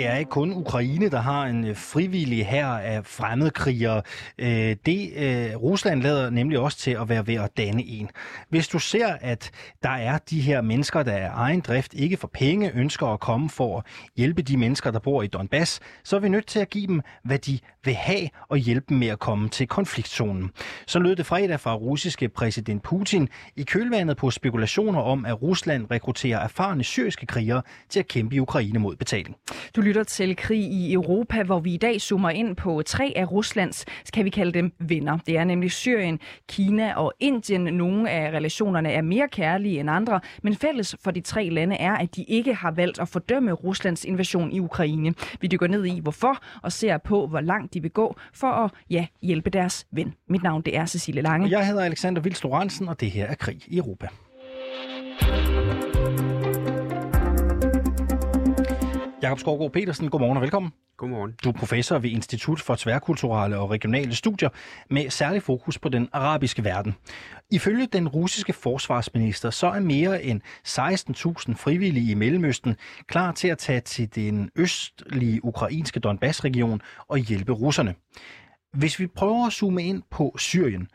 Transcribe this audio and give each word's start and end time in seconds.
Det 0.00 0.08
er 0.08 0.16
ikke 0.16 0.30
kun 0.30 0.52
Ukraine, 0.52 1.10
der 1.10 1.20
har 1.20 1.46
en 1.46 1.66
øh, 1.66 1.76
frivillig 1.76 2.46
her 2.46 2.66
af 2.66 3.06
fremmedkrigere. 3.06 4.02
Øh, 4.38 4.76
det 4.86 5.12
øh, 5.16 5.56
Rusland 5.56 6.02
lader 6.02 6.30
nemlig 6.30 6.58
også 6.58 6.78
til 6.78 6.90
at 6.90 7.08
være 7.08 7.26
ved 7.26 7.34
at 7.34 7.56
danne 7.56 7.84
en. 7.84 8.10
Hvis 8.48 8.68
du 8.68 8.78
ser, 8.78 9.16
at 9.20 9.50
der 9.82 9.90
er 9.90 10.18
de 10.18 10.40
her 10.40 10.60
mennesker, 10.60 11.02
der 11.02 11.12
er 11.12 11.30
egen 11.34 11.60
drift, 11.60 11.94
ikke 11.94 12.16
for 12.16 12.30
penge, 12.34 12.72
ønsker 12.74 13.06
at 13.06 13.20
komme 13.20 13.50
for 13.50 13.78
at 13.78 13.84
hjælpe 14.16 14.42
de 14.42 14.56
mennesker, 14.56 14.90
der 14.90 14.98
bor 14.98 15.22
i 15.22 15.26
Donbass, 15.26 15.80
så 16.04 16.16
er 16.16 16.20
vi 16.20 16.28
nødt 16.28 16.46
til 16.46 16.60
at 16.60 16.70
give 16.70 16.86
dem, 16.86 17.00
hvad 17.24 17.38
de 17.38 17.58
vil 17.84 17.94
have, 17.94 18.28
og 18.48 18.58
hjælpe 18.58 18.86
dem 18.88 18.98
med 18.98 19.08
at 19.08 19.18
komme 19.18 19.48
til 19.48 19.66
konfliktzonen. 19.66 20.50
Så 20.86 20.98
lød 20.98 21.16
det 21.16 21.26
fredag 21.26 21.60
fra 21.60 21.74
russiske 21.74 22.28
præsident 22.28 22.82
Putin 22.82 23.28
i 23.56 23.62
kølvandet 23.62 24.16
på 24.16 24.30
spekulationer 24.30 25.00
om, 25.00 25.24
at 25.24 25.42
Rusland 25.42 25.86
rekrutterer 25.90 26.38
erfarne 26.38 26.84
syriske 26.84 27.26
krigere 27.26 27.62
til 27.88 28.00
at 28.00 28.08
kæmpe 28.08 28.36
i 28.36 28.40
Ukraine 28.40 28.78
mod 28.78 28.96
betaling. 28.96 29.36
Du 29.76 29.80
lytter 29.90 30.04
til 30.04 30.36
Krig 30.36 30.60
i 30.60 30.92
Europa, 30.92 31.42
hvor 31.42 31.60
vi 31.60 31.74
i 31.74 31.76
dag 31.76 32.00
zoomer 32.00 32.30
ind 32.30 32.56
på 32.56 32.82
tre 32.86 33.12
af 33.16 33.30
Ruslands, 33.30 33.84
skal 34.04 34.24
vi 34.24 34.30
kalde 34.30 34.52
dem 34.52 34.72
venner. 34.78 35.18
Det 35.26 35.36
er 35.36 35.44
nemlig 35.44 35.72
Syrien, 35.72 36.18
Kina 36.48 36.94
og 36.94 37.12
Indien. 37.20 37.60
Nogle 37.60 38.10
af 38.10 38.30
relationerne 38.30 38.92
er 38.92 39.02
mere 39.02 39.28
kærlige 39.28 39.80
end 39.80 39.90
andre, 39.90 40.20
men 40.42 40.54
fælles 40.54 40.96
for 41.04 41.10
de 41.10 41.20
tre 41.20 41.48
lande 41.48 41.76
er, 41.76 41.92
at 41.92 42.16
de 42.16 42.22
ikke 42.22 42.54
har 42.54 42.70
valgt 42.70 43.00
at 43.00 43.08
fordømme 43.08 43.52
Ruslands 43.52 44.04
invasion 44.04 44.52
i 44.52 44.60
Ukraine. 44.60 45.14
Vi 45.40 45.46
dykker 45.46 45.66
ned 45.66 45.84
i, 45.84 46.00
hvorfor, 46.00 46.42
og 46.62 46.72
ser 46.72 46.98
på, 46.98 47.26
hvor 47.26 47.40
langt 47.40 47.74
de 47.74 47.82
vil 47.82 47.90
gå 47.90 48.16
for 48.34 48.46
at 48.46 48.70
ja, 48.90 49.06
hjælpe 49.22 49.50
deres 49.50 49.86
ven. 49.92 50.14
Mit 50.28 50.42
navn 50.42 50.62
det 50.62 50.76
er 50.76 50.86
Cecilie 50.86 51.22
Lange. 51.22 51.50
Jeg 51.50 51.66
hedder 51.66 51.82
Alexander 51.82 52.22
Vils 52.22 52.44
og 52.88 53.00
det 53.00 53.10
her 53.10 53.26
er 53.26 53.34
Krig 53.34 53.62
i 53.66 53.76
Europa. 53.76 54.08
Jakob 59.22 59.38
Skovgaard 59.38 59.72
Petersen, 59.72 60.10
godmorgen 60.10 60.36
og 60.36 60.42
velkommen. 60.42 60.72
Godmorgen. 60.96 61.34
Du 61.44 61.48
er 61.48 61.52
professor 61.52 61.98
ved 61.98 62.10
Institut 62.10 62.60
for 62.60 62.74
Tværkulturelle 62.74 63.58
og 63.58 63.70
Regionale 63.70 64.14
Studier 64.14 64.48
med 64.90 65.10
særlig 65.10 65.42
fokus 65.42 65.78
på 65.78 65.88
den 65.88 66.08
arabiske 66.12 66.64
verden. 66.64 66.94
Ifølge 67.50 67.86
den 67.86 68.08
russiske 68.08 68.52
forsvarsminister, 68.52 69.50
så 69.50 69.66
er 69.66 69.80
mere 69.80 70.22
end 70.22 70.40
16.000 70.68 71.54
frivillige 71.56 72.10
i 72.10 72.14
Mellemøsten 72.14 72.76
klar 73.06 73.32
til 73.32 73.48
at 73.48 73.58
tage 73.58 73.80
til 73.80 74.14
den 74.14 74.50
østlige 74.56 75.44
ukrainske 75.44 76.00
Donbass-region 76.00 76.80
og 77.08 77.18
hjælpe 77.18 77.52
russerne. 77.52 77.94
Hvis 78.72 78.98
vi 78.98 79.06
prøver 79.06 79.46
at 79.46 79.52
zoome 79.52 79.82
ind 79.82 80.02
på 80.10 80.34
Syrien, 80.38 80.88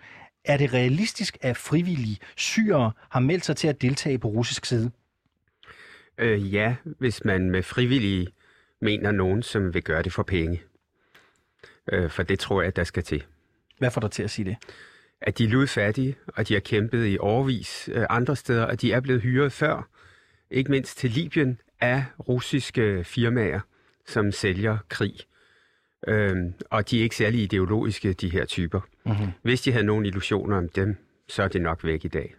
er 0.46 0.58
det 0.58 0.74
realistisk, 0.74 1.38
at 1.42 1.58
frivillige 1.58 2.18
syrere 2.38 2.92
har 3.10 3.20
meldt 3.20 3.46
sig 3.46 3.56
til 3.56 3.68
at 3.68 3.82
deltage 3.82 4.18
på 4.18 4.28
russisk 4.28 4.66
side? 4.66 4.92
Øh, 6.18 6.54
ja, 6.54 6.76
hvis 6.84 7.26
man 7.26 7.50
med 7.50 7.64
frivillige 7.64 8.28
mener 8.82 9.12
nogen, 9.12 9.44
som 9.44 9.74
vil 9.74 9.84
gøre 9.84 10.04
det 10.04 10.14
for 10.14 10.24
penge. 10.24 10.62
Øh, 11.92 12.10
for 12.10 12.24
det 12.24 12.40
tror 12.40 12.62
jeg, 12.62 12.76
der 12.76 12.84
skal 12.84 13.04
til. 13.04 13.24
Hvad 13.78 13.92
får 13.92 14.02
dig 14.02 14.12
til 14.12 14.24
at 14.24 14.32
sige 14.32 14.46
det? 14.46 14.58
At 15.22 15.38
de 15.38 15.44
er 15.44 15.48
ludfattige, 15.48 16.16
og 16.28 16.48
de 16.48 16.54
har 16.54 16.62
kæmpet 16.62 17.08
i 17.08 17.18
overvis 17.20 17.90
øh, 17.94 18.06
andre 18.10 18.36
steder, 18.36 18.64
og 18.64 18.82
de 18.82 18.92
er 18.92 19.00
blevet 19.00 19.22
hyret 19.22 19.52
før, 19.52 19.90
ikke 20.52 20.72
mindst 20.72 20.98
til 20.98 21.10
Libyen, 21.10 21.60
af 21.82 22.04
russiske 22.20 23.04
firmaer, 23.04 23.60
som 24.08 24.32
sælger 24.32 24.78
krig. 24.90 25.14
Øhm, 26.08 26.54
og 26.70 26.90
de 26.90 27.00
er 27.00 27.04
ikke 27.04 27.16
særlig 27.16 27.42
ideologiske, 27.42 28.14
de 28.14 28.30
her 28.30 28.46
typer. 28.46 28.82
Mm-hmm. 29.06 29.28
Hvis 29.42 29.62
de 29.62 29.72
havde 29.72 29.86
nogle 29.86 30.08
illusioner 30.08 30.58
om 30.58 30.70
dem, 30.70 30.96
så 31.28 31.44
er 31.44 31.48
det 31.48 31.62
nok 31.62 31.84
væk 31.84 32.06
i 32.06 32.08
dag. 32.08 32.36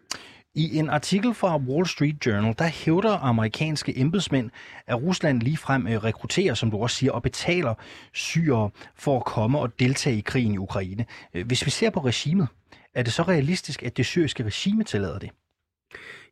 I 0.56 0.78
en 0.78 0.90
artikel 0.90 1.34
fra 1.34 1.56
Wall 1.56 1.86
Street 1.86 2.26
Journal, 2.26 2.54
der 2.58 2.66
hævder 2.66 3.10
amerikanske 3.10 3.98
embedsmænd, 3.98 4.50
at 4.86 5.02
Rusland 5.02 5.42
ligefrem 5.42 5.86
øh, 5.86 6.04
rekrutterer, 6.04 6.54
som 6.54 6.70
du 6.70 6.76
også 6.76 6.96
siger, 6.96 7.12
og 7.12 7.22
betaler 7.22 7.74
syre 8.12 8.70
for 8.94 9.16
at 9.16 9.24
komme 9.24 9.58
og 9.58 9.78
deltage 9.78 10.18
i 10.18 10.20
krigen 10.20 10.54
i 10.54 10.58
Ukraine. 10.58 11.06
Øh, 11.34 11.46
hvis 11.46 11.66
vi 11.66 11.70
ser 11.70 11.90
på 11.90 12.00
regimet, 12.00 12.48
er 12.94 13.02
det 13.02 13.12
så 13.12 13.22
realistisk, 13.22 13.82
at 13.82 13.96
det 13.96 14.06
syriske 14.06 14.44
regime 14.44 14.84
tillader 14.84 15.18
det? 15.18 15.30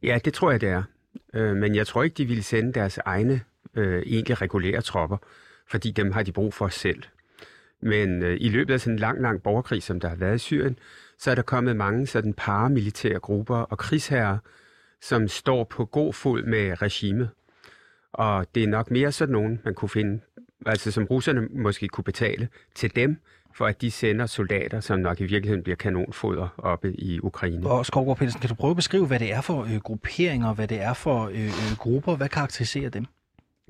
Ja, 0.03 0.19
det 0.25 0.33
tror 0.33 0.51
jeg, 0.51 0.61
det 0.61 0.69
er. 0.69 0.83
Øh, 1.35 1.57
men 1.57 1.75
jeg 1.75 1.87
tror 1.87 2.03
ikke, 2.03 2.15
de 2.15 2.25
ville 2.25 2.43
sende 2.43 2.73
deres 2.73 2.99
egne 2.99 3.41
egentlig 3.77 4.43
regulære 4.43 4.83
tropper, 4.83 5.17
fordi 5.69 5.91
dem 5.91 6.13
har 6.13 6.23
de 6.23 6.33
brug 6.33 6.55
for 6.55 6.69
selv. 6.69 7.03
Men 7.83 8.23
i 8.23 8.49
løbet 8.49 8.75
af 8.75 8.81
sådan 8.81 8.93
en 8.93 8.99
lang, 8.99 9.23
lang 9.23 9.43
borgerkrig, 9.43 9.83
som 9.83 10.01
der 10.01 10.09
har 10.09 10.17
været 10.17 10.35
i 10.35 10.39
Syrien, 10.39 10.79
så 11.19 11.31
er 11.31 11.35
der 11.35 11.43
kommet 11.43 11.77
mange 11.77 12.07
sådan 12.07 12.35
paramilitære 12.35 13.19
grupper 13.19 13.57
og 13.57 13.79
krigsherrer, 13.79 14.39
som 15.01 15.29
står 15.29 15.65
på 15.65 15.85
god 15.85 16.13
fod 16.13 16.43
med 16.43 16.83
regimet. 16.83 17.29
Og 18.13 18.47
det 18.55 18.63
er 18.63 18.69
nok 18.69 18.91
mere 18.91 19.13
sådan 19.13 19.33
nogen, 19.33 19.61
man 19.65 19.75
kunne 19.75 19.89
finde, 19.89 20.21
altså 20.67 20.91
som 20.91 21.05
russerne 21.05 21.49
måske 21.51 21.89
kunne 21.89 22.05
betale 22.05 22.49
til 22.75 22.97
dem, 22.97 23.17
for 23.55 23.67
at 23.67 23.81
de 23.81 23.91
sender 23.91 24.27
soldater, 24.27 24.81
som 24.81 24.99
nok 24.99 25.21
i 25.21 25.25
virkeligheden 25.25 25.63
bliver 25.63 25.77
kanonfoder 25.77 26.49
oppe 26.59 26.93
i 26.93 27.21
Ukraine. 27.21 27.71
Og 27.71 27.87
Skovgaard 27.87 28.19
Petersen, 28.19 28.41
kan 28.41 28.49
du 28.49 28.55
prøve 28.55 28.71
at 28.71 28.77
beskrive, 28.77 29.07
hvad 29.07 29.19
det 29.19 29.33
er 29.33 29.41
for 29.41 29.63
øh, 29.63 29.77
grupperinger, 29.77 30.55
hvad 30.55 30.69
det 30.69 30.81
er 30.81 30.95
for 30.95 31.25
øh, 31.25 31.45
øh, 31.45 31.77
grupper, 31.79 32.17
hvad 32.17 32.29
karakteriserer 32.29 32.91
dem? 32.91 33.07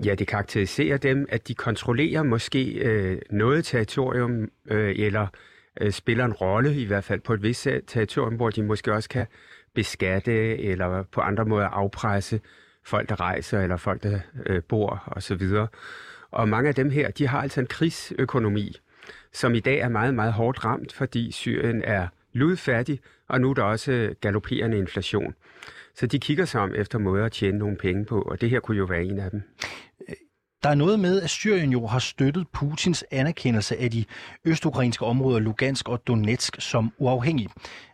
Ja, 0.05 0.15
det 0.15 0.27
karakteriserer 0.27 0.97
dem, 0.97 1.25
at 1.29 1.47
de 1.47 1.53
kontrollerer 1.55 2.23
måske 2.23 2.71
øh, 2.71 3.21
noget 3.29 3.65
territorium, 3.65 4.49
øh, 4.65 4.95
eller 4.97 5.27
øh, 5.81 5.91
spiller 5.91 6.25
en 6.25 6.33
rolle, 6.33 6.75
i 6.75 6.85
hvert 6.85 7.03
fald 7.03 7.19
på 7.19 7.33
et 7.33 7.43
vist 7.43 7.67
territorium, 7.87 8.35
hvor 8.35 8.49
de 8.49 8.63
måske 8.63 8.93
også 8.93 9.09
kan 9.09 9.25
beskatte, 9.73 10.57
eller 10.57 11.03
på 11.03 11.21
andre 11.21 11.45
måder 11.45 11.67
afpresse 11.67 12.39
folk, 12.83 13.09
der 13.09 13.19
rejser, 13.19 13.61
eller 13.61 13.77
folk, 13.77 14.03
der 14.03 14.19
øh, 14.45 14.63
bor, 14.63 15.03
osv. 15.07 15.43
Og 16.31 16.49
mange 16.49 16.67
af 16.67 16.75
dem 16.75 16.89
her, 16.89 17.11
de 17.11 17.27
har 17.27 17.41
altså 17.41 17.59
en 17.59 17.67
krigsøkonomi, 17.67 18.77
som 19.33 19.55
i 19.55 19.59
dag 19.59 19.79
er 19.79 19.89
meget, 19.89 20.13
meget 20.13 20.33
hårdt 20.33 20.65
ramt, 20.65 20.93
fordi 20.93 21.31
Syrien 21.31 21.81
er 21.83 22.07
ludfattig, 22.33 22.99
og 23.27 23.41
nu 23.41 23.49
er 23.49 23.53
der 23.53 23.63
også 23.63 24.15
galopperende 24.21 24.77
inflation. 24.77 25.35
Så 25.95 26.07
de 26.07 26.19
kigger 26.19 26.45
sig 26.45 26.61
om 26.61 26.75
efter 26.75 26.99
måder 26.99 27.25
at 27.25 27.31
tjene 27.31 27.57
nogle 27.57 27.77
penge 27.77 28.05
på, 28.05 28.21
og 28.21 28.41
det 28.41 28.49
her 28.49 28.59
kunne 28.59 28.77
jo 28.77 28.85
være 28.85 29.03
en 29.03 29.19
af 29.19 29.31
dem. 29.31 29.41
Der 30.65 30.71
er 30.71 30.75
noget 30.75 30.99
med, 30.99 31.21
at 31.21 31.29
Syrien 31.29 31.71
jo 31.71 31.87
har 31.87 31.99
støttet 31.99 32.47
Putins 32.53 33.05
anerkendelse 33.11 33.77
af 33.77 33.91
de 33.91 34.05
østukrainske 34.45 35.05
områder 35.05 35.39
Lugansk 35.39 35.89
og 35.89 36.07
Donetsk 36.07 36.55
som 36.59 36.93
uafhængige. 36.97 37.49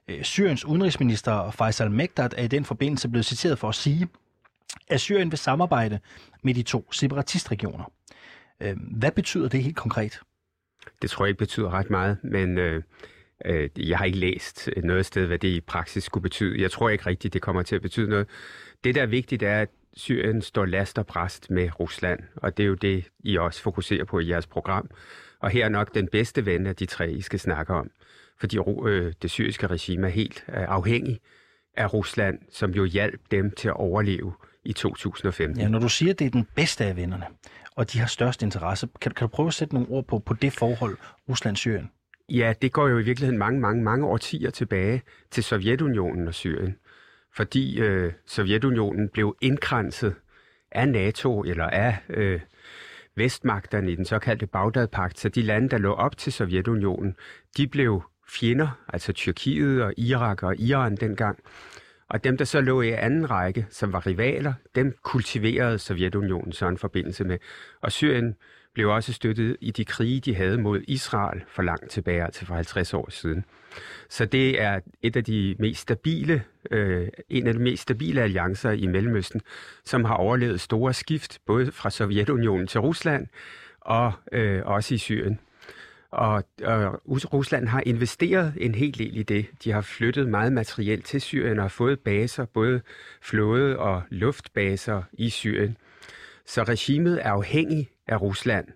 Øh, 0.08 0.24
Syriens 0.24 0.66
udenrigsminister 0.66 1.52
Faisal 1.52 1.92
Mekdad 1.92 2.30
er 2.38 2.44
i 2.44 2.48
den 2.48 2.66
forbindelse 2.66 3.10
blevet 3.10 3.26
citeret 3.26 3.60
for 3.60 3.70
at 3.70 3.76
sige, 3.76 4.08
at 4.88 5.00
Syrien 5.02 5.32
vil 5.32 5.38
samarbejde 5.38 6.00
med 6.44 6.54
de 6.54 6.64
to 6.64 6.92
separatistregioner. 6.92 7.92
Øh, 8.62 8.78
hvad 9.00 9.12
betyder 9.12 9.50
det 9.50 9.64
helt 9.64 9.78
konkret? 9.78 10.20
Det 11.02 11.10
tror 11.10 11.26
jeg 11.26 11.30
ikke 11.30 11.40
betyder 11.40 11.70
ret 11.74 11.90
meget, 11.90 12.18
men 12.24 12.58
øh, 12.58 12.84
øh, 13.46 13.70
jeg 13.78 13.98
har 13.98 14.06
ikke 14.06 14.20
læst 14.20 14.70
noget 14.84 15.06
sted, 15.06 15.26
hvad 15.26 15.40
det 15.40 15.48
i 15.48 15.62
praksis 15.62 16.04
skulle 16.04 16.22
betyde. 16.22 16.62
Jeg 16.62 16.72
tror 16.72 16.90
ikke 16.90 17.06
rigtigt, 17.06 17.34
det 17.34 17.42
kommer 17.42 17.62
til 17.62 17.76
at 17.76 17.82
betyde 17.82 18.10
noget. 18.10 18.28
Det, 18.84 18.96
der 18.96 19.02
er 19.02 19.06
vigtigt, 19.06 19.44
er, 19.44 19.62
at 19.62 19.70
Syrien 19.94 20.42
står 20.42 20.66
last 20.66 20.98
og 21.00 21.06
bræst 21.06 21.50
med 21.50 21.80
Rusland, 21.80 22.20
og 22.36 22.58
det 22.58 22.64
er 22.64 22.68
jo 22.68 22.76
det, 22.76 23.06
I 23.20 23.38
også 23.38 23.62
fokuserer 23.62 24.06
på 24.06 24.20
i 24.20 24.30
jeres 24.30 24.48
program. 24.48 24.90
Og 25.40 25.50
her 25.50 25.66
er 25.66 25.70
nok 25.70 25.94
den 25.94 26.08
bedste 26.08 26.46
ven 26.46 26.68
af 26.68 26.76
de 26.76 26.86
tre, 26.86 27.12
I 27.12 27.22
skal 27.22 27.40
snakke 27.40 27.74
om. 27.74 27.92
Fordi 28.40 28.58
øh, 28.86 29.14
det 29.22 29.32
syriske 29.32 29.68
regime 29.68 30.08
er 30.08 30.12
helt 30.12 30.44
øh, 30.50 30.56
afhængig 30.56 31.20
af 31.78 31.94
Rusland, 31.94 32.40
som 32.52 32.72
jo 32.72 32.86
hjalp 32.86 33.22
dem 33.32 33.52
til 33.52 33.68
at 33.68 33.74
overleve 33.74 34.34
i 34.66 34.74
2015. 34.74 35.60
Ja, 35.60 35.68
når 35.68 35.80
du 35.80 35.90
siger, 35.90 36.14
at 36.14 36.20
det 36.20 36.28
er 36.28 36.32
den 36.32 36.48
bedste 36.56 36.86
af 36.86 36.96
vennerne, 36.98 37.26
og 37.76 37.94
de 37.94 38.00
har 38.00 38.08
størst 38.08 38.44
interesse, 38.44 38.88
kan, 39.02 39.12
kan 39.12 39.28
du 39.28 39.32
prøve 39.32 39.48
at 39.48 39.54
sætte 39.54 39.74
nogle 39.74 39.90
ord 39.90 40.08
på, 40.08 40.20
på 40.20 40.34
det 40.34 40.54
forhold, 40.54 40.98
Rusland-Syrien? 41.30 41.92
Ja, 42.30 42.54
det 42.62 42.72
går 42.72 42.88
jo 42.88 42.98
i 42.98 43.04
virkeligheden 43.04 43.40
mange, 43.40 43.60
mange, 43.60 43.84
mange 43.84 44.06
årtier 44.06 44.50
tilbage 44.50 45.02
til 45.32 45.44
Sovjetunionen 45.44 46.28
og 46.28 46.34
Syrien 46.34 46.76
fordi 47.36 47.80
øh, 47.80 48.14
Sovjetunionen 48.26 49.10
blev 49.10 49.36
indkranset 49.42 50.16
af 50.72 50.90
NATO 50.90 51.44
eller 51.44 51.66
af 51.66 51.98
øh, 52.10 52.42
vestmagterne 53.16 53.92
i 53.92 53.96
den 53.96 54.06
såkaldte 54.06 54.48
Bagdadpagt, 54.48 55.20
så 55.20 55.30
de 55.30 55.42
lande, 55.42 55.70
der 55.70 55.78
lå 55.78 55.94
op 55.94 56.18
til 56.18 56.34
Sovjetunionen, 56.34 57.16
de 57.58 57.68
blev 57.68 58.04
fjender, 58.30 58.82
altså 58.94 59.14
Tyrkiet 59.14 59.84
og 59.84 59.94
Irak 59.98 60.44
og 60.44 60.60
Iran 60.60 60.96
dengang. 60.96 61.40
Og 62.12 62.24
dem, 62.24 62.38
der 62.38 62.46
så 62.46 62.62
lå 62.62 62.82
i 62.82 62.90
anden 62.90 63.30
række, 63.30 63.66
som 63.70 63.94
var 63.94 64.08
rivaler, 64.08 64.54
dem 64.76 64.98
kultiverede 65.04 65.80
Sovjetunionen 65.80 66.54
så 66.54 66.68
en 66.68 66.78
forbindelse 66.78 67.24
med. 67.24 67.38
Og 67.82 67.92
Syrien 67.92 68.36
blev 68.74 68.90
også 68.90 69.14
støttet 69.14 69.58
i 69.62 69.72
de 69.72 69.86
krige, 69.86 70.20
de 70.20 70.36
havde 70.36 70.58
mod 70.58 70.82
Israel 70.88 71.44
for 71.48 71.62
langt 71.62 71.90
tilbage, 71.92 72.24
altså 72.24 72.46
for 72.46 72.56
50 72.56 72.94
år 72.94 73.10
siden. 73.10 73.46
Så 74.10 74.26
det 74.26 74.62
er 74.62 74.80
et 75.02 75.16
af 75.16 75.24
de 75.24 75.56
mest 75.60 75.82
stabile, 75.82 76.44
øh, 76.72 77.08
en 77.30 77.48
af 77.48 77.54
de 77.54 77.60
mest 77.60 77.82
stabile 77.82 78.22
alliancer 78.22 78.72
i 78.72 78.88
Mellemøsten, 78.88 79.42
som 79.86 80.06
har 80.06 80.16
overlevet 80.16 80.62
store 80.62 80.94
skift, 80.94 81.40
både 81.46 81.72
fra 81.72 81.90
Sovjetunionen 81.90 82.68
til 82.68 82.80
Rusland 82.80 83.28
og 83.82 84.12
øh, 84.32 84.62
også 84.66 84.94
i 84.94 84.98
Syrien. 84.98 85.40
Og, 86.12 86.44
og 86.64 87.02
Rusland 87.06 87.68
har 87.68 87.84
investeret 87.86 88.54
en 88.58 88.76
hel 88.76 88.98
del 88.98 89.18
i 89.18 89.24
det. 89.24 89.46
De 89.64 89.72
har 89.72 89.82
flyttet 89.82 90.28
meget 90.28 90.54
materiel 90.54 91.02
til 91.02 91.22
Syrien 91.22 91.58
og 91.58 91.64
har 91.64 91.70
fået 91.70 92.00
baser, 92.00 92.46
både 92.46 92.82
flåde- 93.22 93.80
og 93.80 94.04
luftbaser 94.10 95.04
i 95.14 95.30
Syrien. 95.30 95.78
Så 96.46 96.64
regimet 96.64 97.26
er 97.26 97.32
afhængig 97.32 97.90
af 98.08 98.22
Rusland. 98.22 98.68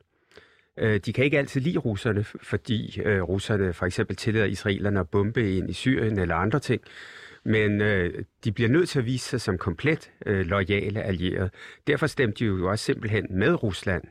Øh, 0.77 0.99
de 1.05 1.13
kan 1.13 1.25
ikke 1.25 1.37
altid 1.37 1.61
lide 1.61 1.77
russerne, 1.77 2.23
fordi 2.23 3.01
øh, 3.05 3.21
russerne 3.21 3.73
for 3.73 3.85
eksempel 3.85 4.15
tillader 4.15 4.45
israelerne 4.45 4.99
at 4.99 5.09
bombe 5.09 5.57
ind 5.57 5.69
i 5.69 5.73
Syrien 5.73 6.19
eller 6.19 6.35
andre 6.35 6.59
ting. 6.59 6.81
Men 7.43 7.81
øh, 7.81 8.23
de 8.43 8.51
bliver 8.51 8.69
nødt 8.69 8.89
til 8.89 8.99
at 8.99 9.05
vise 9.05 9.29
sig 9.29 9.41
som 9.41 9.57
komplet 9.57 10.11
øh, 10.25 10.45
lojale 10.45 11.01
allierede. 11.03 11.49
Derfor 11.87 12.07
stemte 12.07 12.39
de 12.39 12.45
jo 12.45 12.69
også 12.69 12.85
simpelthen 12.85 13.27
med 13.29 13.63
Rusland 13.63 14.03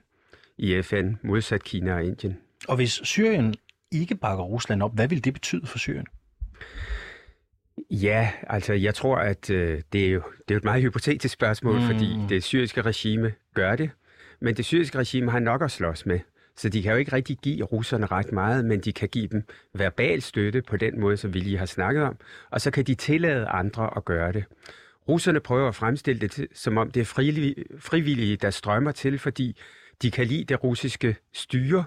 i 0.59 0.83
FN, 0.83 1.13
modsat 1.23 1.65
Kina 1.65 1.95
og 1.95 2.05
Indien. 2.05 2.44
Og 2.69 2.77
hvis 2.77 3.01
Syrien 3.05 3.55
ikke 3.93 4.15
bakker 4.15 4.45
Rusland 4.45 4.83
op, 4.83 4.95
hvad 4.95 5.09
vil 5.09 5.25
det 5.25 5.33
betyde 5.33 5.67
for 5.67 5.79
Syrien? 5.79 6.07
Ja, 7.91 8.31
altså 8.43 8.73
jeg 8.73 8.95
tror, 8.95 9.17
at 9.17 9.51
øh, 9.51 9.83
det, 9.93 10.07
er 10.07 10.11
jo, 10.11 10.23
det 10.49 10.55
er 10.55 10.59
et 10.59 10.65
meget 10.65 10.83
hypotetisk 10.83 11.35
spørgsmål, 11.35 11.81
mm. 11.81 11.87
fordi 11.87 12.17
det 12.29 12.45
syriske 12.45 12.83
regime 12.83 13.33
gør 13.55 13.77
det, 13.77 13.91
men 14.41 14.57
det 14.57 14.65
syriske 14.65 14.99
regime 14.99 15.31
har 15.31 15.39
nok 15.39 15.63
at 15.63 15.71
slås 15.71 16.07
med. 16.07 16.21
Så 16.57 16.69
de 16.69 16.83
kan 16.83 16.93
jo 16.93 16.99
ikke 16.99 17.13
rigtig 17.13 17.39
give 17.43 17.65
russerne 17.65 18.07
ret 18.07 18.33
meget, 18.33 18.65
men 18.65 18.81
de 18.81 18.93
kan 18.93 19.09
give 19.09 19.27
dem 19.27 19.43
verbal 19.73 20.23
støtte 20.23 20.63
på 20.63 20.77
den 20.77 21.01
måde, 21.01 21.17
som 21.17 21.35
vi 21.35 21.41
lige 21.41 21.59
har 21.59 21.67
snakket 21.67 22.03
om, 22.03 22.17
og 22.51 22.61
så 22.61 22.71
kan 22.71 22.85
de 22.85 22.95
tillade 22.95 23.47
andre 23.47 23.91
at 23.97 24.05
gøre 24.05 24.33
det. 24.33 24.45
Russerne 25.09 25.41
prøver 25.41 25.69
at 25.69 25.75
fremstille 25.75 26.29
det 26.29 26.47
som 26.55 26.79
om 26.79 26.91
det 26.91 27.01
er 27.01 27.05
frivillige, 27.79 28.37
der 28.37 28.51
strømmer 28.51 28.93
til, 28.93 29.19
fordi 29.19 29.57
de 30.03 30.11
kan 30.11 30.27
lide 30.27 30.45
det 30.45 30.65
russiske 30.65 31.17
styre 31.33 31.85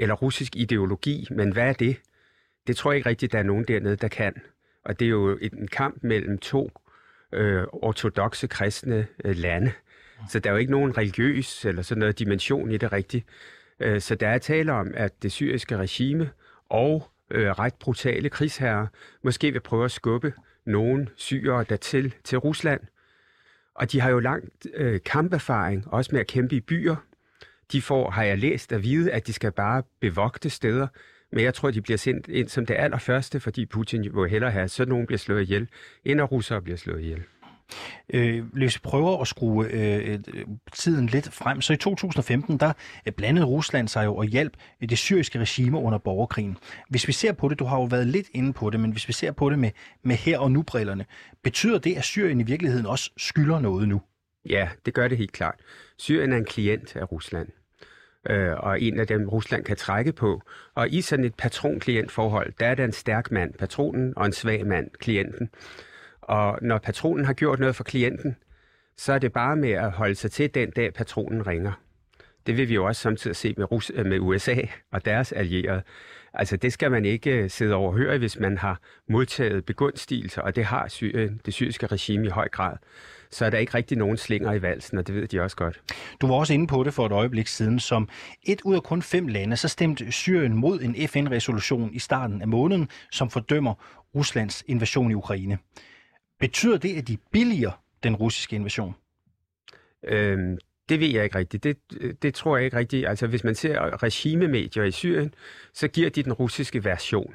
eller 0.00 0.14
russisk 0.14 0.56
ideologi, 0.56 1.26
men 1.30 1.52
hvad 1.52 1.68
er 1.68 1.72
det? 1.72 1.96
Det 2.66 2.76
tror 2.76 2.92
jeg 2.92 2.96
ikke 2.96 3.08
rigtigt, 3.08 3.32
der 3.32 3.38
er 3.38 3.42
nogen 3.42 3.64
dernede, 3.64 3.96
der 3.96 4.08
kan. 4.08 4.34
Og 4.84 5.00
det 5.00 5.06
er 5.06 5.10
jo 5.10 5.38
en 5.42 5.68
kamp 5.68 5.98
mellem 6.02 6.38
to 6.38 6.70
øh, 7.32 7.64
ortodoxe 7.72 8.46
kristne 8.46 9.06
øh, 9.24 9.36
lande. 9.36 9.72
Så 10.28 10.38
der 10.38 10.50
er 10.50 10.54
jo 10.54 10.58
ikke 10.58 10.72
nogen 10.72 10.98
religiøs 10.98 11.64
eller 11.64 11.82
sådan 11.82 11.98
noget 11.98 12.18
dimension 12.18 12.70
i 12.70 12.76
det 12.76 12.92
rigtigt. 12.92 13.26
Øh, 13.80 14.00
så 14.00 14.14
der 14.14 14.28
er 14.28 14.38
tale 14.38 14.72
om, 14.72 14.90
at 14.94 15.22
det 15.22 15.32
syriske 15.32 15.76
regime 15.76 16.30
og 16.68 17.10
øh, 17.30 17.50
ret 17.50 17.74
brutale 17.74 18.28
krigsherrer 18.28 18.86
måske 19.22 19.52
vil 19.52 19.60
prøve 19.60 19.84
at 19.84 19.90
skubbe 19.90 20.32
nogle 20.64 21.08
syrere 21.16 21.64
dertil 21.68 22.14
til 22.24 22.38
Rusland. 22.38 22.80
Og 23.74 23.92
de 23.92 24.00
har 24.00 24.10
jo 24.10 24.18
langt 24.18 24.66
øh, 24.74 25.00
kamperfaring, 25.04 25.84
også 25.86 26.10
med 26.12 26.20
at 26.20 26.26
kæmpe 26.26 26.56
i 26.56 26.60
byer. 26.60 26.96
De 27.72 27.82
får, 27.82 28.10
har 28.10 28.22
jeg 28.22 28.38
læst, 28.38 28.72
at 28.72 28.82
vide, 28.82 29.12
at 29.12 29.26
de 29.26 29.32
skal 29.32 29.52
bare 29.52 29.82
bevogte 30.00 30.50
steder, 30.50 30.86
men 31.32 31.44
jeg 31.44 31.54
tror, 31.54 31.70
de 31.70 31.82
bliver 31.82 31.98
sendt 31.98 32.28
ind 32.28 32.48
som 32.48 32.66
det 32.66 32.74
allerførste, 32.74 33.40
fordi 33.40 33.66
Putin 33.66 34.02
vil 34.02 34.30
hellere 34.30 34.50
have, 34.50 34.64
at 34.64 34.70
sådan 34.70 34.88
nogen 34.88 35.06
bliver 35.06 35.18
slået 35.18 35.42
ihjel, 35.42 35.68
end 36.04 36.20
at 36.20 36.32
russere 36.32 36.62
bliver 36.62 36.76
slået 36.76 37.00
ihjel. 37.00 37.22
Øh, 38.08 38.44
hvis 38.52 38.76
vi 38.76 38.80
prøver 38.82 39.20
at 39.20 39.28
skrue 39.28 39.66
øh, 39.70 40.18
tiden 40.72 41.06
lidt 41.06 41.32
frem, 41.32 41.60
så 41.60 41.72
i 41.72 41.76
2015, 41.76 42.58
der 42.58 42.72
øh, 43.06 43.12
blandede 43.12 43.46
Rusland 43.46 43.88
sig 43.88 44.04
jo 44.04 44.16
og 44.16 44.24
hjalp 44.24 44.56
det 44.80 44.98
syriske 44.98 45.38
regime 45.38 45.78
under 45.78 45.98
borgerkrigen. 45.98 46.56
Hvis 46.88 47.08
vi 47.08 47.12
ser 47.12 47.32
på 47.32 47.48
det, 47.48 47.58
du 47.58 47.64
har 47.64 47.76
jo 47.76 47.84
været 47.84 48.06
lidt 48.06 48.26
inde 48.34 48.52
på 48.52 48.70
det, 48.70 48.80
men 48.80 48.90
hvis 48.90 49.08
vi 49.08 49.12
ser 49.12 49.32
på 49.32 49.50
det 49.50 49.58
med, 49.58 49.70
med 50.02 50.16
her 50.16 50.38
og 50.38 50.52
nu-brillerne, 50.52 51.04
betyder 51.42 51.78
det, 51.78 51.96
at 51.96 52.04
Syrien 52.04 52.40
i 52.40 52.44
virkeligheden 52.44 52.86
også 52.86 53.10
skylder 53.16 53.60
noget 53.60 53.88
nu? 53.88 54.02
Ja, 54.48 54.68
det 54.86 54.94
gør 54.94 55.08
det 55.08 55.18
helt 55.18 55.32
klart. 55.32 55.60
Syrien 55.98 56.32
er 56.32 56.36
en 56.36 56.44
klient 56.44 56.96
af 56.96 57.12
Rusland 57.12 57.48
øh, 58.28 58.52
og 58.56 58.80
en 58.80 59.00
af 59.00 59.06
dem 59.06 59.28
Rusland 59.28 59.64
kan 59.64 59.76
trække 59.76 60.12
på. 60.12 60.42
Og 60.74 60.90
i 60.90 61.00
sådan 61.00 61.24
et 61.24 61.34
patron-klient-forhold, 61.34 62.52
der 62.60 62.66
er 62.66 62.74
der 62.74 62.84
en 62.84 62.92
stærk 62.92 63.30
mand, 63.30 63.54
patronen, 63.54 64.12
og 64.16 64.26
en 64.26 64.32
svag 64.32 64.66
mand, 64.66 64.90
klienten. 64.90 65.50
Og 66.20 66.58
når 66.62 66.78
patronen 66.78 67.24
har 67.24 67.32
gjort 67.32 67.60
noget 67.60 67.76
for 67.76 67.84
klienten, 67.84 68.36
så 68.96 69.12
er 69.12 69.18
det 69.18 69.32
bare 69.32 69.56
med 69.56 69.70
at 69.70 69.92
holde 69.92 70.14
sig 70.14 70.30
til 70.30 70.54
den 70.54 70.70
dag, 70.70 70.94
patronen 70.94 71.46
ringer. 71.46 71.72
Det 72.46 72.56
vil 72.56 72.68
vi 72.68 72.74
jo 72.74 72.84
også 72.84 73.02
samtidig 73.02 73.36
se 73.36 73.54
med, 73.56 73.72
Rus- 73.72 74.02
med 74.04 74.18
USA 74.18 74.56
og 74.92 75.04
deres 75.04 75.32
allierede. 75.32 75.82
Altså 76.34 76.56
det 76.56 76.72
skal 76.72 76.90
man 76.90 77.04
ikke 77.04 77.30
øh, 77.30 77.50
sidde 77.50 77.74
overhøre, 77.74 78.18
hvis 78.18 78.38
man 78.38 78.58
har 78.58 78.80
modtaget 79.08 79.64
begunstigelser, 79.64 80.42
og 80.42 80.56
det 80.56 80.64
har 80.64 80.88
Syrien, 80.88 81.18
øh, 81.18 81.30
det 81.46 81.54
syriske 81.54 81.86
regime 81.86 82.26
i 82.26 82.28
høj 82.28 82.48
grad. 82.48 82.76
Så 83.32 83.44
er 83.44 83.50
der 83.50 83.58
ikke 83.58 83.74
rigtig 83.74 83.98
nogen 83.98 84.16
slinger 84.16 84.52
i 84.52 84.62
valsen, 84.62 84.98
og 84.98 85.06
det 85.06 85.14
ved 85.14 85.28
de 85.28 85.40
også 85.40 85.56
godt. 85.56 85.80
Du 86.20 86.26
var 86.26 86.34
også 86.34 86.54
inde 86.54 86.66
på 86.66 86.82
det 86.82 86.94
for 86.94 87.06
et 87.06 87.12
øjeblik 87.12 87.46
siden. 87.46 87.80
Som 87.80 88.08
et 88.42 88.60
ud 88.64 88.74
af 88.74 88.82
kun 88.82 89.02
fem 89.02 89.28
lande, 89.28 89.56
så 89.56 89.68
stemte 89.68 90.12
Syrien 90.12 90.56
mod 90.56 90.80
en 90.80 91.08
FN-resolution 91.08 91.94
i 91.94 91.98
starten 91.98 92.42
af 92.42 92.48
måneden, 92.48 92.88
som 93.12 93.30
fordømmer 93.30 93.74
Ruslands 94.14 94.64
invasion 94.66 95.10
i 95.10 95.14
Ukraine. 95.14 95.58
Betyder 96.40 96.78
det, 96.78 96.96
at 96.96 97.08
de 97.08 97.16
billiger 97.32 97.82
den 98.02 98.16
russiske 98.16 98.56
invasion? 98.56 98.94
Øhm, 100.04 100.58
det 100.88 101.00
ved 101.00 101.08
jeg 101.08 101.24
ikke 101.24 101.38
rigtigt. 101.38 101.64
Det, 101.64 101.76
det 102.22 102.34
tror 102.34 102.56
jeg 102.56 102.64
ikke 102.64 102.76
rigtigt. 102.76 103.08
Altså, 103.08 103.26
hvis 103.26 103.44
man 103.44 103.54
ser 103.54 104.02
regimemedier 104.02 104.84
i 104.84 104.90
Syrien, 104.90 105.34
så 105.74 105.88
giver 105.88 106.10
de 106.10 106.22
den 106.22 106.32
russiske 106.32 106.84
version. 106.84 107.34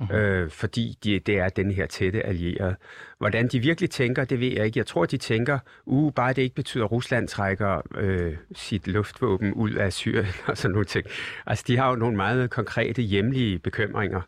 Mm-hmm. 0.00 0.16
Øh, 0.16 0.50
fordi 0.50 0.98
de, 1.04 1.18
det 1.18 1.38
er 1.38 1.48
den 1.48 1.70
her 1.70 1.86
tætte 1.86 2.26
allierede. 2.26 2.76
Hvordan 3.18 3.48
de 3.48 3.58
virkelig 3.58 3.90
tænker, 3.90 4.24
det 4.24 4.40
ved 4.40 4.52
jeg 4.52 4.66
ikke. 4.66 4.78
Jeg 4.78 4.86
tror, 4.86 5.06
de 5.06 5.16
tænker, 5.16 5.58
uh, 5.84 6.12
bare 6.12 6.32
det 6.32 6.42
ikke 6.42 6.54
betyder, 6.54 6.84
at 6.84 6.92
Rusland 6.92 7.28
trækker 7.28 7.82
øh, 7.96 8.36
sit 8.54 8.86
luftvåben 8.86 9.52
ud 9.52 9.70
af 9.70 9.92
Syrien 9.92 10.26
og 10.46 10.58
sådan 10.58 10.72
nogle 10.72 10.84
ting. 10.84 11.06
Altså, 11.46 11.64
de 11.66 11.76
har 11.76 11.90
jo 11.90 11.96
nogle 11.96 12.16
meget 12.16 12.50
konkrete 12.50 13.02
hjemlige 13.02 13.58
bekymringer. 13.58 14.20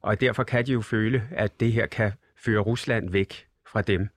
Og 0.00 0.20
derfor 0.20 0.42
kan 0.42 0.66
de 0.66 0.72
jo 0.72 0.80
føle, 0.80 1.22
at 1.30 1.60
det 1.60 1.72
her 1.72 1.86
kan 1.86 2.12
føre 2.44 2.60
Rusland 2.60 3.10
væk 3.10 3.46
fra 3.66 3.82
dem. 3.82 4.08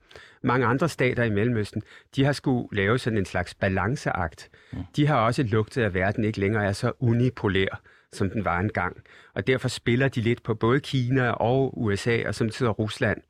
Mange 0.42 0.66
andre 0.66 0.88
stater 0.88 1.24
i 1.24 1.30
Mellemøsten, 1.30 1.82
de 2.16 2.24
har 2.24 2.32
skulle 2.32 2.68
lave 2.72 2.98
sådan 2.98 3.18
en 3.18 3.24
slags 3.24 3.54
balanceakt. 3.54 4.50
Mm. 4.72 4.78
De 4.96 5.06
har 5.06 5.16
også 5.16 5.42
lugtet, 5.42 5.82
at 5.82 5.94
verden 5.94 6.24
ikke 6.24 6.40
længere 6.40 6.64
er 6.64 6.72
så 6.72 6.92
unipolær, 7.00 7.80
som 8.12 8.30
den 8.30 8.44
var 8.44 8.60
engang. 8.60 8.96
Og 9.34 9.46
derfor 9.46 9.68
spiller 9.68 10.08
de 10.08 10.20
lidt 10.20 10.42
på 10.42 10.54
både 10.54 10.80
Kina 10.80 11.30
og 11.30 11.82
USA 11.82 12.28
og 12.28 12.34
samtidig 12.34 12.78
Rusland. 12.78 13.22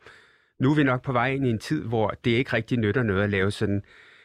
Nu 0.61 0.71
er 0.71 0.75
vi 0.75 0.83
nok 0.83 1.03
på 1.03 1.13
vej 1.13 1.31
ind 1.31 1.47
i 1.47 1.51
en 1.51 1.59
tid, 1.59 1.83
hvor 1.83 2.15
det 2.25 2.31
ikke 2.31 2.53
rigtig 2.53 2.79
nytter 2.79 3.03
noget 3.03 3.23
at 3.23 3.31
lave 3.31 3.51
sådan 3.51 3.83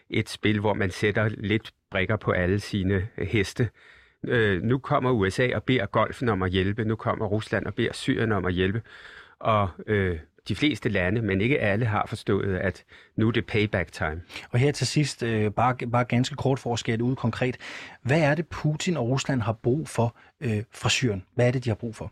et 0.10 0.30
spil, 0.30 0.60
hvor 0.60 0.74
man 0.74 0.92
sætter 0.92 1.30
lidt 1.30 1.74
brikker 1.92 2.16
på 2.16 2.32
alle 2.32 2.60
sine 2.60 3.08
øh, 3.18 3.27
heste. 3.27 3.70
Øh, 4.27 4.62
nu 4.62 4.77
kommer 4.77 5.12
USA 5.12 5.56
og 5.56 5.63
beder 5.63 5.86
golfen 5.86 6.30
om 6.30 6.44
at 6.44 6.51
hjælpe. 6.51 6.86
Nu 6.86 6.96
kommer 6.96 7.25
Rusland 7.25 7.66
og 7.66 7.74
beder 7.74 7.94
Syrien 7.94 8.32
om 8.32 8.46
at 8.46 8.54
hjælpe. 8.54 8.82
Og 9.39 9.70
øh, 9.88 10.20
de 10.48 10.56
fleste 10.56 10.90
lande, 10.90 11.22
men 11.22 11.42
ikke 11.42 11.60
alle 11.60 11.86
har 11.86 12.06
forstået, 12.08 12.56
at 12.56 12.84
nu 13.16 13.28
er 13.28 13.32
det 13.32 13.46
payback 13.46 13.92
time. 13.92 14.22
Og 14.52 14.60
her 14.60 14.72
til 14.72 14.88
sidst, 14.88 15.24
øh, 15.24 15.52
bare, 15.52 15.76
bare 15.76 16.06
ganske 16.06 16.36
kort 16.36 16.60
for 16.60 16.74
at 16.74 16.80
skære 16.80 17.04
ud 17.04 17.16
konkret. 17.16 17.58
Hvad 18.02 18.20
er 18.22 18.36
det, 18.36 18.48
Putin 18.48 18.98
og 18.98 19.10
Rusland 19.10 19.42
har 19.42 19.54
brug 19.54 19.88
for 19.88 20.16
øh, 20.42 20.64
fra 20.72 20.90
Syrien? 20.90 21.24
Hvad 21.36 21.48
er 21.48 21.52
det, 21.52 21.66
de 21.66 21.70
har 21.70 21.76
brug 21.76 21.96
for? 21.96 22.12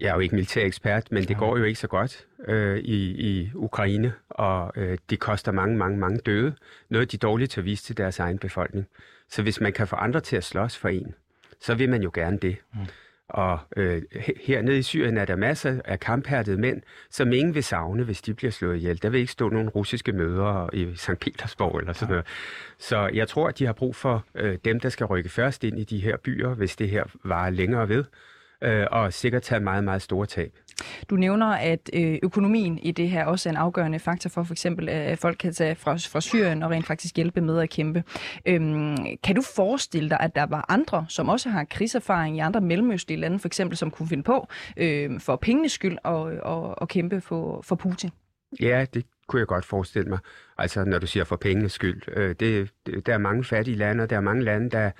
Jeg 0.00 0.08
er 0.08 0.14
jo 0.14 0.20
ikke 0.20 0.34
militær 0.34 0.64
ekspert, 0.66 1.12
men 1.12 1.24
det 1.24 1.36
går 1.36 1.58
jo 1.58 1.64
ikke 1.64 1.80
så 1.80 1.86
godt 1.86 2.26
øh, 2.48 2.78
i, 2.78 3.30
i 3.30 3.50
Ukraine, 3.54 4.12
og 4.30 4.72
øh, 4.76 4.98
det 5.10 5.20
koster 5.20 5.52
mange, 5.52 5.76
mange, 5.76 5.98
mange 5.98 6.18
døde. 6.18 6.54
Noget, 6.88 7.12
de 7.12 7.16
dårligt 7.16 7.50
til 7.50 7.60
at 7.60 7.64
vise 7.64 7.84
til 7.84 7.96
deres 7.96 8.18
egen 8.18 8.38
befolkning. 8.38 8.86
Så 9.28 9.42
hvis 9.42 9.60
man 9.60 9.72
kan 9.72 9.86
få 9.88 9.96
andre 9.96 10.20
til 10.20 10.36
at 10.36 10.44
slås 10.44 10.76
for 10.76 10.88
en, 10.88 11.14
så 11.60 11.74
vil 11.74 11.88
man 11.88 12.02
jo 12.02 12.10
gerne 12.14 12.38
det. 12.38 12.56
Mm. 12.74 12.80
Og 13.30 13.58
øh, 13.76 14.02
hernede 14.46 14.78
i 14.78 14.82
Syrien 14.82 15.16
er 15.16 15.24
der 15.24 15.36
masser 15.36 15.80
af 15.84 16.00
kamphærdede 16.00 16.56
mænd, 16.56 16.82
som 17.10 17.32
ingen 17.32 17.54
vil 17.54 17.64
savne, 17.64 18.04
hvis 18.04 18.22
de 18.22 18.34
bliver 18.34 18.50
slået 18.50 18.76
ihjel. 18.76 19.02
Der 19.02 19.08
vil 19.08 19.20
ikke 19.20 19.32
stå 19.32 19.48
nogen 19.48 19.68
russiske 19.68 20.12
møder 20.12 20.68
i 20.72 20.94
St. 20.96 21.18
Petersborg 21.20 21.78
eller 21.78 21.92
sådan 21.92 22.10
noget. 22.10 22.26
Så 22.78 23.10
jeg 23.14 23.28
tror, 23.28 23.48
at 23.48 23.58
de 23.58 23.66
har 23.66 23.72
brug 23.72 23.96
for 23.96 24.24
øh, 24.34 24.58
dem, 24.64 24.80
der 24.80 24.88
skal 24.88 25.06
rykke 25.06 25.28
først 25.28 25.64
ind 25.64 25.78
i 25.78 25.84
de 25.84 26.00
her 26.00 26.16
byer, 26.16 26.54
hvis 26.54 26.76
det 26.76 26.88
her 26.88 27.04
varer 27.24 27.50
længere 27.50 27.88
ved, 27.88 28.04
øh, 28.62 28.86
og 28.90 29.12
sikkert 29.12 29.42
tage 29.42 29.60
meget, 29.60 29.84
meget 29.84 30.02
store 30.02 30.26
tab. 30.26 30.52
Du 31.10 31.16
nævner, 31.16 31.46
at 31.46 31.90
øh, 31.92 32.18
økonomien 32.22 32.78
i 32.78 32.90
det 32.92 33.10
her 33.10 33.24
også 33.24 33.48
er 33.48 33.50
en 33.50 33.56
afgørende 33.56 33.98
faktor 33.98 34.30
for 34.30 34.42
for 34.42 34.54
eksempel, 34.54 34.88
at 34.88 35.18
folk 35.18 35.36
kan 35.40 35.52
tage 35.52 35.74
fra, 35.74 35.92
fra 35.92 36.20
Syrien 36.20 36.62
og 36.62 36.70
rent 36.70 36.86
faktisk 36.86 37.16
hjælpe 37.16 37.40
med 37.40 37.58
at 37.58 37.70
kæmpe. 37.70 38.04
Øhm, 38.46 38.96
kan 39.22 39.36
du 39.36 39.42
forestille 39.56 40.10
dig, 40.10 40.20
at 40.20 40.34
der 40.34 40.46
var 40.46 40.64
andre, 40.68 41.06
som 41.08 41.28
også 41.28 41.48
har 41.48 41.64
krigserfaring 41.64 42.36
i 42.36 42.40
andre 42.40 42.60
mellemøstlige 42.60 43.20
lande, 43.20 43.38
for 43.38 43.48
eksempel, 43.48 43.76
som 43.76 43.90
kunne 43.90 44.08
finde 44.08 44.22
på 44.22 44.48
øh, 44.76 45.20
for 45.20 45.36
pengenes 45.36 45.72
skyld 45.72 45.98
at, 46.04 46.26
at, 46.46 46.74
at 46.82 46.88
kæmpe 46.88 47.20
for, 47.20 47.62
for 47.62 47.76
Putin? 47.76 48.10
Ja, 48.60 48.84
det 48.94 49.06
kunne 49.28 49.40
jeg 49.40 49.46
godt 49.46 49.64
forestille 49.64 50.08
mig. 50.08 50.18
Altså, 50.58 50.84
når 50.84 50.98
du 50.98 51.06
siger 51.06 51.24
for 51.24 51.36
pengenes 51.36 51.72
skyld. 51.72 52.02
Øh, 52.16 52.34
det, 52.40 52.70
det, 52.86 53.06
der 53.06 53.14
er 53.14 53.18
mange 53.18 53.44
fattige 53.44 53.76
lande, 53.76 54.02
og 54.02 54.10
der 54.10 54.16
er 54.16 54.20
mange 54.20 54.44
lande, 54.44 54.70
der 54.70 54.90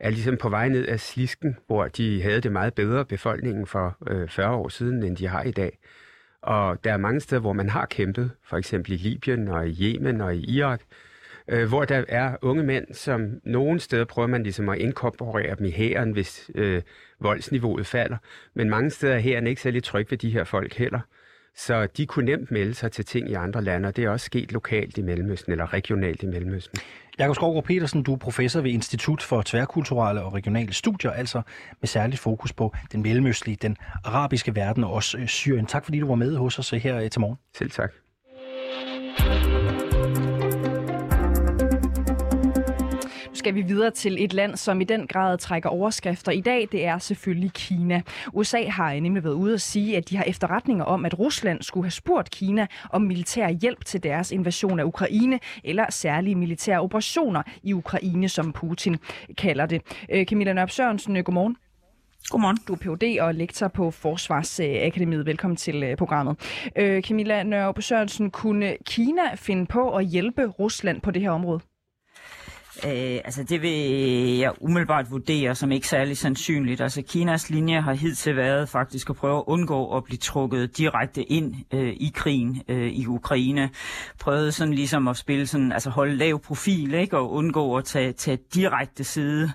er 0.00 0.10
ligesom 0.10 0.36
på 0.36 0.48
vej 0.48 0.68
ned 0.68 0.86
af 0.86 1.00
slisken, 1.00 1.56
hvor 1.66 1.88
de 1.88 2.22
havde 2.22 2.40
det 2.40 2.52
meget 2.52 2.74
bedre 2.74 3.04
befolkningen 3.04 3.66
for 3.66 3.96
øh, 4.06 4.28
40 4.28 4.54
år 4.54 4.68
siden, 4.68 5.02
end 5.02 5.16
de 5.16 5.28
har 5.28 5.42
i 5.42 5.50
dag. 5.50 5.78
Og 6.42 6.84
der 6.84 6.92
er 6.92 6.96
mange 6.96 7.20
steder, 7.20 7.40
hvor 7.40 7.52
man 7.52 7.68
har 7.68 7.86
kæmpet, 7.86 8.30
for 8.44 8.56
eksempel 8.56 8.92
i 8.92 8.96
Libyen 8.96 9.48
og 9.48 9.68
i 9.68 9.94
Yemen 9.94 10.20
og 10.20 10.36
i 10.36 10.44
Irak, 10.56 10.80
øh, 11.48 11.68
hvor 11.68 11.84
der 11.84 12.04
er 12.08 12.36
unge 12.42 12.62
mænd, 12.62 12.94
som 12.94 13.40
nogle 13.44 13.80
steder 13.80 14.04
prøver 14.04 14.28
man 14.28 14.42
ligesom 14.42 14.68
at 14.68 14.78
inkorporere 14.78 15.56
dem 15.56 15.66
i 15.66 15.70
hæren, 15.70 16.12
hvis 16.12 16.50
øh, 16.54 16.82
voldsniveauet 17.20 17.86
falder. 17.86 18.16
Men 18.54 18.70
mange 18.70 18.90
steder 18.90 19.14
er 19.14 19.18
hæren 19.18 19.46
ikke 19.46 19.62
særlig 19.62 19.82
tryg 19.82 20.10
ved 20.10 20.18
de 20.18 20.30
her 20.30 20.44
folk 20.44 20.74
heller. 20.74 21.00
Så 21.58 21.86
de 21.86 22.06
kunne 22.06 22.24
nemt 22.24 22.50
melde 22.50 22.74
sig 22.74 22.92
til 22.92 23.04
ting 23.04 23.30
i 23.30 23.34
andre 23.34 23.62
lande, 23.62 23.88
og 23.88 23.96
det 23.96 24.04
er 24.04 24.10
også 24.10 24.26
sket 24.26 24.52
lokalt 24.52 24.98
i 24.98 25.02
Mellemøsten, 25.02 25.52
eller 25.52 25.72
regionalt 25.72 26.22
i 26.22 26.26
Mellemøsten. 26.26 26.80
Jakob 27.18 27.34
Skovgaard 27.34 27.64
Petersen, 27.64 28.02
du 28.02 28.12
er 28.12 28.16
professor 28.16 28.60
ved 28.60 28.70
Institut 28.70 29.22
for 29.22 29.42
Tværkulturelle 29.42 30.22
og 30.22 30.34
Regionale 30.34 30.72
Studier, 30.72 31.10
altså 31.10 31.42
med 31.80 31.88
særligt 31.88 32.20
fokus 32.20 32.52
på 32.52 32.74
den 32.92 33.02
mellemøstlige, 33.02 33.56
den 33.62 33.76
arabiske 34.04 34.56
verden 34.56 34.84
og 34.84 34.92
også 34.92 35.18
øh, 35.18 35.26
Syrien. 35.26 35.66
Tak 35.66 35.84
fordi 35.84 36.00
du 36.00 36.06
var 36.06 36.14
med 36.14 36.36
hos 36.36 36.58
os 36.58 36.70
her 36.70 37.00
øh, 37.00 37.10
til 37.10 37.20
morgen. 37.20 37.38
Selv 37.54 37.70
tak. 37.70 37.92
Skal 43.48 43.54
vi 43.54 43.62
videre 43.62 43.90
til 43.90 44.24
et 44.24 44.32
land, 44.32 44.56
som 44.56 44.80
i 44.80 44.84
den 44.84 45.06
grad 45.06 45.38
trækker 45.38 45.68
overskrifter 45.68 46.32
i 46.32 46.40
dag. 46.40 46.68
Det 46.72 46.84
er 46.84 46.98
selvfølgelig 46.98 47.52
Kina. 47.52 48.02
USA 48.32 48.68
har 48.68 49.00
nemlig 49.00 49.24
været 49.24 49.34
ude 49.34 49.54
at 49.54 49.60
sige, 49.60 49.96
at 49.96 50.10
de 50.10 50.16
har 50.16 50.24
efterretninger 50.24 50.84
om, 50.84 51.04
at 51.04 51.18
Rusland 51.18 51.62
skulle 51.62 51.84
have 51.84 51.90
spurgt 51.90 52.30
Kina 52.30 52.66
om 52.90 53.02
militær 53.02 53.48
hjælp 53.48 53.84
til 53.84 54.02
deres 54.02 54.32
invasion 54.32 54.80
af 54.80 54.84
Ukraine, 54.84 55.38
eller 55.64 55.86
særlige 55.90 56.34
militære 56.34 56.80
operationer 56.80 57.42
i 57.62 57.72
Ukraine, 57.72 58.28
som 58.28 58.52
Putin 58.52 58.96
kalder 59.38 59.66
det. 59.66 59.82
Øh, 60.10 60.26
Camilla 60.26 60.52
Nørp 60.52 60.70
Sørensen, 60.70 61.16
øh, 61.16 61.24
godmorgen. 61.24 61.56
Godmorgen. 62.30 62.58
Du 62.68 62.72
er 62.72 62.76
Ph.D. 62.76 63.20
og 63.20 63.34
lektor 63.34 63.68
på 63.68 63.90
Forsvarsakademiet. 63.90 65.26
Velkommen 65.26 65.56
til 65.56 65.82
øh, 65.82 65.96
programmet. 65.96 66.36
Camilla 67.00 67.42
Nørp 67.42 67.82
Sørensen, 67.82 68.30
kunne 68.30 68.76
Kina 68.86 69.34
finde 69.34 69.66
på 69.66 69.90
at 69.90 70.06
hjælpe 70.06 70.46
Rusland 70.46 71.00
på 71.00 71.10
det 71.10 71.22
her 71.22 71.30
område? 71.30 71.60
Øh, 72.84 73.20
altså 73.24 73.42
det 73.42 73.62
vil 73.62 74.38
jeg 74.38 74.52
umiddelbart 74.60 75.10
vurdere 75.10 75.54
som 75.54 75.72
ikke 75.72 75.88
særlig 75.88 76.16
sandsynligt. 76.18 76.80
Altså 76.80 77.02
Kinas 77.02 77.50
linje 77.50 77.80
har 77.80 77.92
hidtil 77.92 78.36
været 78.36 78.68
faktisk 78.68 79.10
at 79.10 79.16
prøve 79.16 79.36
at 79.36 79.44
undgå 79.46 79.96
at 79.96 80.04
blive 80.04 80.18
trukket 80.18 80.78
direkte 80.78 81.22
ind 81.22 81.54
øh, 81.74 81.88
i 81.88 82.12
krigen 82.14 82.62
øh, 82.68 82.88
i 82.88 83.06
Ukraine. 83.06 83.70
Prøvede 84.20 84.52
sådan 84.52 84.74
ligesom 84.74 85.08
at 85.08 85.16
spille 85.16 85.46
sådan, 85.46 85.72
altså 85.72 85.90
holde 85.90 86.16
lav 86.16 86.40
profil, 86.40 86.94
ikke? 86.94 87.18
Og 87.18 87.32
undgå 87.32 87.76
at 87.76 87.84
tage, 87.84 88.12
tage 88.12 88.38
direkte 88.54 89.04
side. 89.04 89.52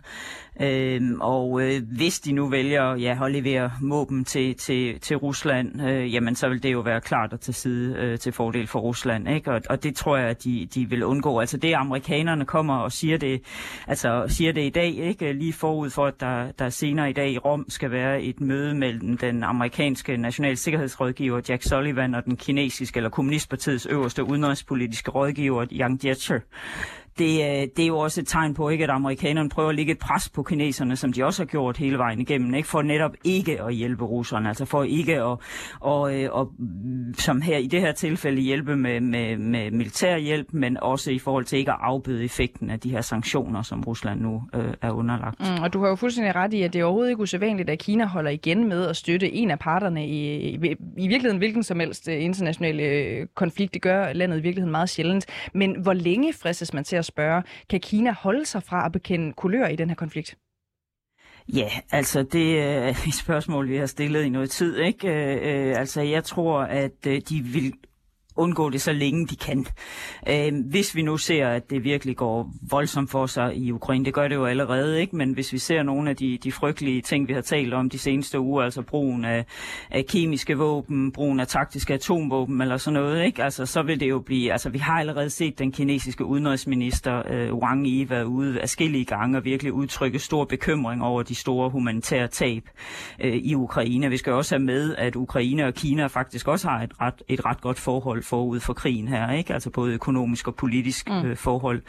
Øhm, 0.62 1.22
og 1.22 1.62
øh, 1.62 1.82
hvis 1.98 2.20
de 2.20 2.32
nu 2.32 2.50
vælger 2.50 2.96
ja, 2.96 3.26
at 3.26 3.32
levere 3.32 3.72
våben 3.82 4.26
til, 4.26 4.56
til, 4.56 5.00
til 5.00 5.18
Rusland, 5.18 5.82
øh, 5.82 6.14
jamen 6.14 6.36
så 6.36 6.50
vil 6.50 6.64
det 6.64 6.74
jo 6.74 6.80
være 6.80 7.02
klart 7.02 7.34
at 7.34 7.40
tage 7.40 7.54
side 7.54 7.96
øh, 7.96 8.20
til 8.20 8.32
fordel 8.32 8.68
for 8.68 8.80
Rusland. 8.80 9.30
Ikke? 9.30 9.52
Og, 9.52 9.62
og 9.70 9.84
det 9.84 9.96
tror 9.96 10.18
jeg, 10.18 10.28
at 10.28 10.44
de, 10.44 10.68
de 10.76 10.90
vil 10.90 11.04
undgå. 11.04 11.40
Altså 11.40 11.58
det, 11.58 11.74
amerikanerne 11.74 12.46
kommer 12.46 12.76
og 12.76 12.92
siger 12.92 13.18
det, 13.18 13.42
altså 13.88 14.26
siger 14.28 14.52
det 14.52 14.62
i 14.66 14.70
dag, 14.70 14.96
ikke 14.96 15.34
lige 15.34 15.54
forud 15.54 15.90
for, 15.90 16.06
at 16.06 16.20
der, 16.20 16.52
der 16.52 16.70
senere 16.70 17.10
i 17.10 17.14
dag 17.14 17.32
i 17.32 17.38
Rom 17.38 17.66
skal 17.70 17.92
være 17.92 18.22
et 18.22 18.42
møde 18.42 18.76
mellem 18.76 19.18
den 19.18 19.44
amerikanske 19.44 20.18
national 20.18 20.58
sikkerhedsrådgiver 20.58 21.42
Jack 21.50 21.64
Sullivan 21.64 22.16
og 22.16 22.26
den 22.26 22.38
kinesiske 22.38 22.98
eller 22.98 23.10
kommunistpartiets 23.10 23.86
øverste 23.86 24.24
udenrigspolitiske 24.24 25.12
rådgiver 25.12 25.66
Yang 25.72 26.06
Jiechi 26.06 26.34
det, 27.20 27.25
øh, 27.25 27.67
det 27.77 27.79
er 27.79 27.88
jo 27.88 27.98
også 27.98 28.22
et 28.22 28.27
tegn 28.27 28.53
på, 28.53 28.70
ikke, 28.70 28.84
at 28.84 28.89
amerikanerne 28.89 29.50
prøver 29.50 29.70
at 29.70 29.75
lægge 29.75 29.91
et 29.91 30.00
pres 30.00 30.29
på 30.29 30.43
kineserne, 30.43 30.96
som 30.96 31.13
de 31.13 31.25
også 31.25 31.43
har 31.43 31.46
gjort 31.48 31.77
hele 31.77 31.98
vejen 31.98 32.20
igennem, 32.20 32.53
ikke, 32.53 32.67
for 32.67 32.82
netop 32.82 33.12
ikke 33.24 33.62
at 33.62 33.74
hjælpe 33.74 34.05
russerne, 34.05 34.48
altså 34.48 34.65
for 34.65 34.84
ikke 34.84 35.22
at, 35.22 35.38
og, 35.79 36.15
øh, 36.15 36.29
og, 36.32 36.51
mm, 36.60 37.13
som 37.13 37.41
her 37.41 37.58
i 37.58 37.67
det 37.67 37.82
her 37.82 37.91
tilfælde, 37.91 38.41
hjælpe 38.41 38.75
med, 38.75 39.01
med, 39.01 39.38
med 39.38 39.72
militær 39.72 40.17
hjælp, 40.17 40.48
men 40.53 40.77
også 40.82 41.12
i 41.12 41.20
forhold 41.20 41.46
til 41.46 41.60
ikke 41.60 41.72
at 41.72 41.77
afbøde 41.82 42.24
effekten 42.24 42.70
af 42.70 42.79
de 42.79 42.89
her 42.89 43.01
sanktioner, 43.01 43.62
som 43.62 43.82
Rusland 43.82 44.22
nu 44.22 44.43
øh, 44.53 44.74
er 44.82 44.91
underlagt. 44.91 45.39
Mm, 45.39 45.63
og 45.63 45.74
du 45.74 45.82
har 45.82 45.89
jo 45.89 45.96
fuldstændig 45.96 46.36
ret 46.36 46.53
i, 46.53 46.62
at 46.62 46.74
det 46.74 46.79
er 46.79 46.84
overhovedet 46.84 47.10
ikke 47.10 47.22
usædvanligt, 47.22 47.70
at 47.70 47.79
Kina 47.79 48.05
holder 48.05 48.32
igen 48.32 48.70
med 48.70 48.88
at 48.88 48.96
støtte 48.96 49.34
en 49.34 49.51
af 49.51 49.60
parterne 49.60 50.08
i, 50.08 50.38
i, 50.38 50.55
i 50.98 51.08
virkeligheden 51.08 51.38
hvilken 51.38 51.63
som 51.63 51.79
helst 51.79 52.08
øh, 52.08 52.24
internationale 52.24 53.27
konflikt. 53.36 53.74
Det 53.74 53.82
gør 53.82 54.13
landet 54.13 54.38
i 54.38 54.41
virkeligheden 54.41 54.72
meget 54.72 54.89
sjældent. 54.89 55.25
Men 55.53 55.82
hvor 55.82 55.93
længe 55.93 56.34
fristes 56.34 56.74
man 56.74 56.84
til 56.84 56.96
at 56.96 57.03
at 57.04 57.08
spørge, 57.08 57.44
kan 57.70 57.80
Kina 57.80 58.12
holde 58.12 58.46
sig 58.46 58.64
fra 58.64 58.86
at 58.86 58.92
bekende 58.92 59.34
kulør 59.34 59.68
i 59.68 59.76
den 59.76 59.90
her 59.90 59.96
konflikt? 59.96 60.38
Ja, 61.54 61.70
altså 61.92 62.24
det 62.24 62.60
er 62.60 62.88
et 63.08 63.14
spørgsmål, 63.26 63.70
vi 63.70 63.78
har 63.78 63.86
stillet 63.86 64.24
i 64.24 64.30
noget 64.30 64.50
tid. 64.50 64.78
ikke. 64.78 65.08
Øh, 65.08 65.70
øh 65.70 65.80
altså 65.80 66.02
jeg 66.02 66.24
tror, 66.24 66.60
at 66.62 67.08
øh, 67.08 67.22
de 67.30 67.42
vil 67.42 67.74
undgå 68.36 68.70
det 68.70 68.82
så 68.82 68.94
længe 68.94 69.28
de 69.28 69.36
kan. 69.36 69.66
Øh, 70.30 70.66
hvis 70.70 70.96
vi 70.96 71.02
nu 71.02 71.18
ser, 71.18 71.48
at 71.48 71.70
det 71.70 71.84
virkelig 71.84 72.18
går 72.18 72.52
voldsomt 72.70 73.12
for 73.12 73.25
sig 73.25 73.56
i 73.56 73.72
Ukraine, 73.72 74.06
det 74.06 74.13
gør 74.13 74.28
det 74.28 74.36
jo 74.36 74.46
allerede, 74.46 75.02
ikke? 75.02 75.16
men 75.16 75.34
hvis 75.34 75.54
vi 75.54 75.58
ser 75.58 75.84
nogle 75.84 76.10
af 76.10 76.16
de, 76.16 76.38
de 76.44 76.52
frygtelige 76.52 77.02
ting, 77.02 77.28
vi 77.28 77.34
har 77.34 77.42
talt 77.42 77.74
om 77.74 77.90
de 77.90 78.00
seneste 78.00 78.40
uger, 78.40 78.63
altså 78.63 78.82
brugen 78.82 79.25
af, 79.25 79.46
af 79.92 80.06
kemiske 80.06 80.58
våben, 80.58 81.12
brugen 81.12 81.40
af 81.40 81.48
taktiske 81.48 81.94
atomvåben 81.94 82.62
eller 82.62 82.78
sådan 82.78 83.00
noget, 83.00 83.25
ikke? 83.25 83.44
Altså, 83.44 83.66
så 83.66 83.84
vil 83.84 84.00
det 84.00 84.10
jo 84.10 84.20
blive, 84.20 84.52
altså 84.52 84.70
vi 84.70 84.78
har 84.78 85.00
allerede 85.00 85.30
set 85.30 85.60
den 85.60 85.72
kinesiske 85.72 86.25
udenrigsminister 86.25 87.22
øh, 87.32 87.54
Wang 87.54 87.88
Yi 87.88 88.10
være 88.10 88.28
ude 88.28 88.62
afskillige 88.62 89.06
gange 89.06 89.38
og 89.38 89.46
virkelig 89.46 89.74
udtrykke 89.74 90.20
stor 90.20 90.46
bekymring 90.46 91.04
over 91.04 91.24
de 91.24 91.36
store 91.36 91.70
humanitære 91.70 92.28
tab 92.28 92.63
øh, 93.20 93.36
i 93.36 93.56
Ukraine. 93.56 94.10
Vi 94.10 94.18
skal 94.18 94.34
også 94.34 94.56
have 94.56 94.66
med, 94.66 94.96
at 94.96 95.16
Ukraine 95.16 95.66
og 95.66 95.74
Kina 95.74 96.08
faktisk 96.08 96.48
også 96.48 96.68
har 96.68 96.84
et 96.84 96.92
ret, 97.02 97.22
et 97.28 97.46
ret 97.46 97.62
godt 97.62 97.80
forhold 97.80 98.23
forud 98.24 98.60
for 98.60 98.74
krigen 98.74 99.08
her, 99.08 99.32
ikke? 99.32 99.53
altså 99.53 99.70
både 99.70 99.94
økonomisk 99.94 100.48
og 100.48 100.56
politisk 100.56 101.10
mm. 101.10 101.25
øh, 101.25 101.38
forhold. 101.38 101.82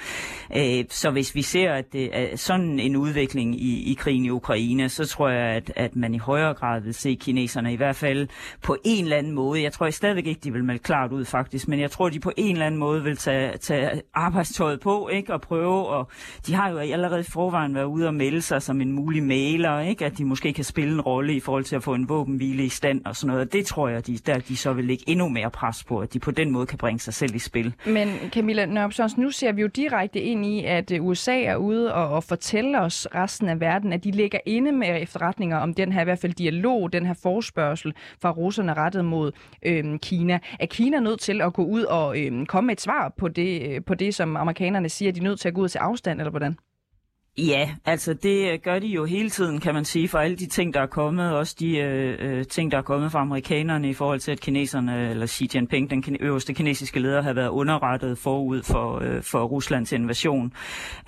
Øh, 0.57 0.85
så 0.91 1.11
hvis 1.11 1.35
vi 1.35 1.43
ser, 1.43 1.73
at 1.73 1.93
det 1.93 2.11
er 2.13 2.37
sådan 2.37 2.81
en 2.81 2.97
udvikling 2.97 3.61
i, 3.61 3.91
i 3.91 3.95
krigen 3.95 4.25
i 4.25 4.31
Ukraine, 4.31 4.89
så 4.89 5.07
tror 5.07 5.29
jeg, 5.29 5.47
at, 5.57 5.73
at 5.77 5.97
man 5.97 6.15
i 6.15 6.19
højere 6.19 6.55
grad 6.55 6.81
vil 6.81 6.95
se 6.95 7.15
kineserne 7.15 7.73
i 7.73 7.77
hvert 7.77 7.97
fald 7.97 8.29
på 8.63 8.77
en 8.85 9.05
eller 9.05 9.17
anden 9.17 9.33
måde. 9.33 9.63
Jeg 9.63 9.73
tror 9.73 9.87
jeg 9.87 9.95
stadigvæk 9.95 10.27
ikke, 10.27 10.41
de 10.45 10.53
vil 10.53 10.65
melde 10.65 10.83
klart 10.83 11.13
ud 11.13 11.25
faktisk, 11.25 11.69
men 11.69 11.81
jeg 11.81 11.91
tror, 11.91 12.09
de 12.09 12.21
på 12.21 12.33
en 12.37 12.53
eller 12.53 12.67
anden 12.67 12.81
måde 12.81 13.03
vil 13.03 13.17
tage, 13.17 13.57
tage 13.59 14.03
arbejdstøjet 14.15 14.81
på 14.81 15.09
ikke? 15.09 15.33
og 15.33 15.41
prøve, 15.41 15.87
og 15.89 16.11
de 16.47 16.55
har 16.55 16.71
jo 16.71 16.79
allerede 16.79 17.21
i 17.21 17.31
forvejen 17.31 17.75
været 17.75 17.85
ude 17.85 18.07
og 18.07 18.15
melde 18.15 18.43
sig 18.43 18.63
som 18.63 18.81
en 18.81 18.93
mulig 18.93 19.23
mailer, 19.23 19.81
ikke? 19.81 20.07
at 20.07 20.19
de 20.19 20.25
måske 20.25 20.53
kan 20.53 20.65
spille 20.65 20.95
en 20.95 21.01
rolle 21.01 21.35
i 21.35 21.41
forhold 21.41 21.65
til 21.65 21.77
at 21.77 21.83
få 21.83 21.95
en 21.95 22.09
våbenhvile 22.09 22.65
i 22.65 22.69
stand 22.69 23.05
og 23.05 23.17
sådan 23.17 23.35
noget. 23.35 23.53
Det 23.53 23.67
tror 23.67 23.89
jeg, 23.89 24.07
de, 24.07 24.19
der 24.19 24.39
de 24.39 24.57
så 24.57 24.73
vil 24.73 24.85
lægge 24.85 25.05
endnu 25.07 25.29
mere 25.29 25.51
pres 25.51 25.85
på, 25.85 25.99
at 25.99 26.15
de 26.15 26.19
på 26.25 26.31
den 26.31 26.51
måde 26.51 26.67
kan 26.67 26.79
bringe 26.79 27.01
sig 27.01 27.15
selv 27.15 27.35
i 27.35 27.39
spil. 27.39 27.75
Men 27.87 28.09
Camilla 28.31 28.67
Nørp 28.67 28.93
nu 29.19 29.31
ser 29.31 29.53
vi 29.53 29.61
jo 29.61 29.67
direkte 29.67 30.21
ind 30.21 30.47
i, 30.47 30.65
at 30.65 30.93
USA 31.01 31.43
er 31.43 31.57
ude 31.57 31.95
og, 31.95 32.09
og 32.09 32.25
fortælle 32.25 32.81
os 32.81 33.09
resten 33.15 33.49
af 33.49 33.61
verden, 33.61 33.93
at 33.93 34.05
de 34.05 34.11
ligger 34.11 34.39
inde 34.47 34.73
med 34.73 35.03
efterretninger 35.03 35.59
om 35.59 35.75
den 35.75 35.93
her 35.93 36.01
i 36.01 36.05
hvert 36.05 36.19
fald 36.19 36.33
dialog, 36.33 36.93
den 36.93 37.07
her 37.07 37.15
forspørgsel 37.23 37.95
fra 38.23 38.31
russerne 38.31 38.75
rettet 38.75 39.05
mod 39.05 39.33
øhm, 39.63 39.99
Kina. 39.99 40.39
Er 40.61 40.67
Kina 40.67 41.01
nødt 41.01 41.21
til 41.21 41.43
at 41.43 41.53
gå 41.53 41.65
ud 41.65 41.83
og 41.83 42.21
øhm, 42.21 42.47
komme 42.47 42.67
med 42.67 42.73
et 42.73 42.81
svar 42.81 43.15
på 43.19 43.29
det, 43.29 43.63
øh, 43.63 43.85
på 43.85 43.95
det, 43.95 44.15
som 44.15 44.37
amerikanerne 44.37 44.89
siger, 44.89 45.09
at 45.09 45.15
de 45.15 45.21
er 45.21 45.25
nødt 45.25 45.41
til 45.41 45.49
at 45.49 45.55
gå 45.55 45.61
ud 45.61 45.69
til 45.69 45.79
afstand, 45.79 46.21
eller 46.21 46.31
hvordan? 46.31 46.57
Ja, 47.39 47.71
altså 47.85 48.15
det 48.15 48.53
øh, 48.53 48.59
gør 48.65 48.79
de 48.79 48.87
jo 48.87 49.05
hele 49.05 49.31
tiden, 49.31 49.61
kan 49.61 49.75
man 49.75 49.85
sige, 49.85 50.09
for 50.09 50.19
alle 50.19 50.37
de 50.37 50.47
ting, 50.47 50.75
der 50.75 50.81
er 50.81 50.87
kommet, 50.87 51.33
også 51.33 51.57
de 51.59 51.77
øh, 51.79 52.17
øh 52.21 52.45
ting, 52.47 52.73
der 52.73 52.79
er 52.79 52.83
kommet 52.83 53.13
fra 53.13 53.21
amerikanerne 53.21 53.89
i 53.91 53.93
forhold 53.93 54.21
til, 54.21 54.33
at 54.33 54.41
kineserne, 54.41 55.11
eller 55.11 55.27
Xi 55.27 55.51
Jinping, 55.55 55.91
den 55.91 56.17
øverste 56.21 56.55
kinesiske 56.55 57.01
leder, 57.01 57.23
har 57.23 57.33
været 57.33 57.49
underrettet 57.49 58.19
forud 58.19 58.63
for, 58.63 58.99
øh, 59.03 59.23
for 59.23 59.45
Ruslands 59.45 59.93
invasion. 59.93 60.53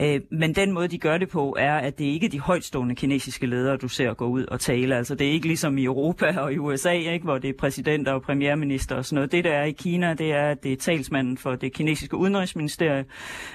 Øh, 0.02 0.20
men 0.30 0.54
den 0.54 0.72
måde, 0.72 0.88
de 0.88 0.98
gør 0.98 1.18
det 1.18 1.28
på, 1.28 1.56
er, 1.58 1.74
at 1.74 1.98
det 1.98 2.04
ikke 2.04 2.26
er 2.26 2.30
de 2.30 2.40
højtstående 2.40 2.94
kinesiske 2.94 3.46
ledere, 3.46 3.76
du 3.76 3.88
ser 3.88 4.14
gå 4.14 4.26
ud 4.26 4.44
og 4.44 4.60
tale. 4.60 4.96
Altså 4.96 5.14
det 5.14 5.26
er 5.26 5.32
ikke 5.32 5.46
ligesom 5.46 5.78
i 5.78 5.84
Europa 5.84 6.38
og 6.38 6.52
i 6.52 6.58
USA, 6.58 6.92
ikke, 6.92 7.24
hvor 7.24 7.38
det 7.38 7.50
er 7.50 7.54
præsidenter 7.58 8.12
og 8.12 8.22
premierminister 8.22 8.96
og 8.96 9.04
sådan 9.04 9.14
noget. 9.14 9.32
Det, 9.32 9.44
der 9.44 9.52
er 9.52 9.64
i 9.64 9.72
Kina, 9.72 10.14
det 10.14 10.32
er, 10.32 10.50
at 10.50 10.62
det 10.62 10.72
er 10.72 10.76
talsmanden 10.76 11.38
for 11.38 11.54
det 11.54 11.72
kinesiske 11.72 12.16
udenrigsministerie, 12.16 13.04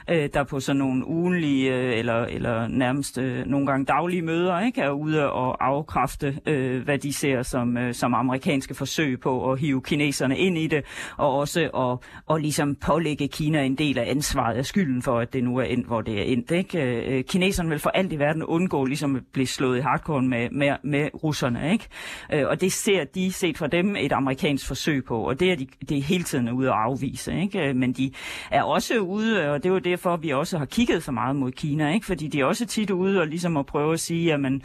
øh, 0.09 0.29
der 0.33 0.43
på 0.43 0.59
sådan 0.59 0.77
nogle 0.77 1.07
ugenlige 1.07 1.73
øh, 1.73 1.99
eller, 1.99 2.25
eller 2.25 2.60
holder 2.61 2.77
nærmest 2.77 3.17
øh, 3.17 3.45
nogle 3.45 3.65
gange 3.65 3.85
daglige 3.85 4.21
møder, 4.21 4.59
ikke? 4.59 4.81
er 4.81 4.89
ude 4.89 5.31
og 5.31 5.67
afkræfte, 5.67 6.39
øh, 6.45 6.83
hvad 6.83 6.97
de 6.97 7.13
ser 7.13 7.43
som, 7.43 7.77
øh, 7.77 7.93
som 7.93 8.13
amerikanske 8.13 8.75
forsøg 8.75 9.19
på 9.19 9.51
at 9.51 9.59
hive 9.59 9.81
kineserne 9.81 10.37
ind 10.37 10.57
i 10.57 10.67
det, 10.67 10.83
og 11.17 11.37
også 11.37 11.61
at 11.61 12.07
og 12.25 12.39
ligesom 12.39 12.75
pålægge 12.75 13.27
Kina 13.27 13.63
en 13.63 13.75
del 13.75 13.97
af 13.97 14.09
ansvaret 14.09 14.55
af 14.55 14.65
skylden 14.65 15.01
for, 15.01 15.19
at 15.19 15.33
det 15.33 15.43
nu 15.43 15.57
er 15.57 15.63
endt, 15.63 15.87
hvor 15.87 16.01
det 16.01 16.19
er 16.19 16.23
endt. 16.23 16.51
Ikke? 16.51 16.81
Øh, 16.81 17.23
kineserne 17.23 17.69
vil 17.69 17.79
for 17.79 17.89
alt 17.89 18.13
i 18.13 18.19
verden 18.19 18.43
undgå 18.43 18.85
ligesom 18.85 19.15
at 19.15 19.21
blive 19.33 19.47
slået 19.47 19.77
i 19.77 19.81
hardcore 19.81 20.21
med, 20.21 20.49
med, 20.51 20.75
med 20.83 21.09
russerne. 21.23 21.71
Ikke? 21.71 21.87
Øh, 22.33 22.47
og 22.47 22.61
det 22.61 22.71
ser 22.71 23.03
de 23.03 23.31
set 23.31 23.57
fra 23.57 23.67
dem 23.67 23.95
et 23.95 24.11
amerikansk 24.11 24.67
forsøg 24.67 25.05
på, 25.05 25.27
og 25.27 25.39
det 25.39 25.51
er 25.51 25.55
de, 25.55 25.67
det 25.89 25.97
er 25.97 26.01
hele 26.01 26.23
tiden 26.23 26.51
ude 26.51 26.67
at 26.67 26.75
afvise. 26.75 27.41
Ikke? 27.41 27.59
Øh, 27.59 27.75
men 27.75 27.93
de 27.93 28.11
er 28.51 28.63
også 28.63 28.99
ude, 28.99 29.51
og 29.51 29.63
det 29.63 29.69
er 29.69 29.73
jo 29.73 29.79
derfor, 29.79 30.17
vi 30.17 30.29
også 30.29 30.57
har 30.57 30.65
kigget 30.65 31.03
så 31.03 31.11
meget 31.11 31.35
mod 31.35 31.51
Kina, 31.51 31.93
ikke? 31.93 32.05
fordi 32.05 32.27
de 32.27 32.45
også 32.45 32.50
også 32.51 32.65
tit 32.65 32.89
ude 32.91 33.19
og 33.19 33.27
ligesom 33.27 33.57
at 33.57 33.65
prøve 33.65 33.93
at 33.93 33.99
sige, 33.99 34.33
at 34.33 34.39
man, 34.39 34.61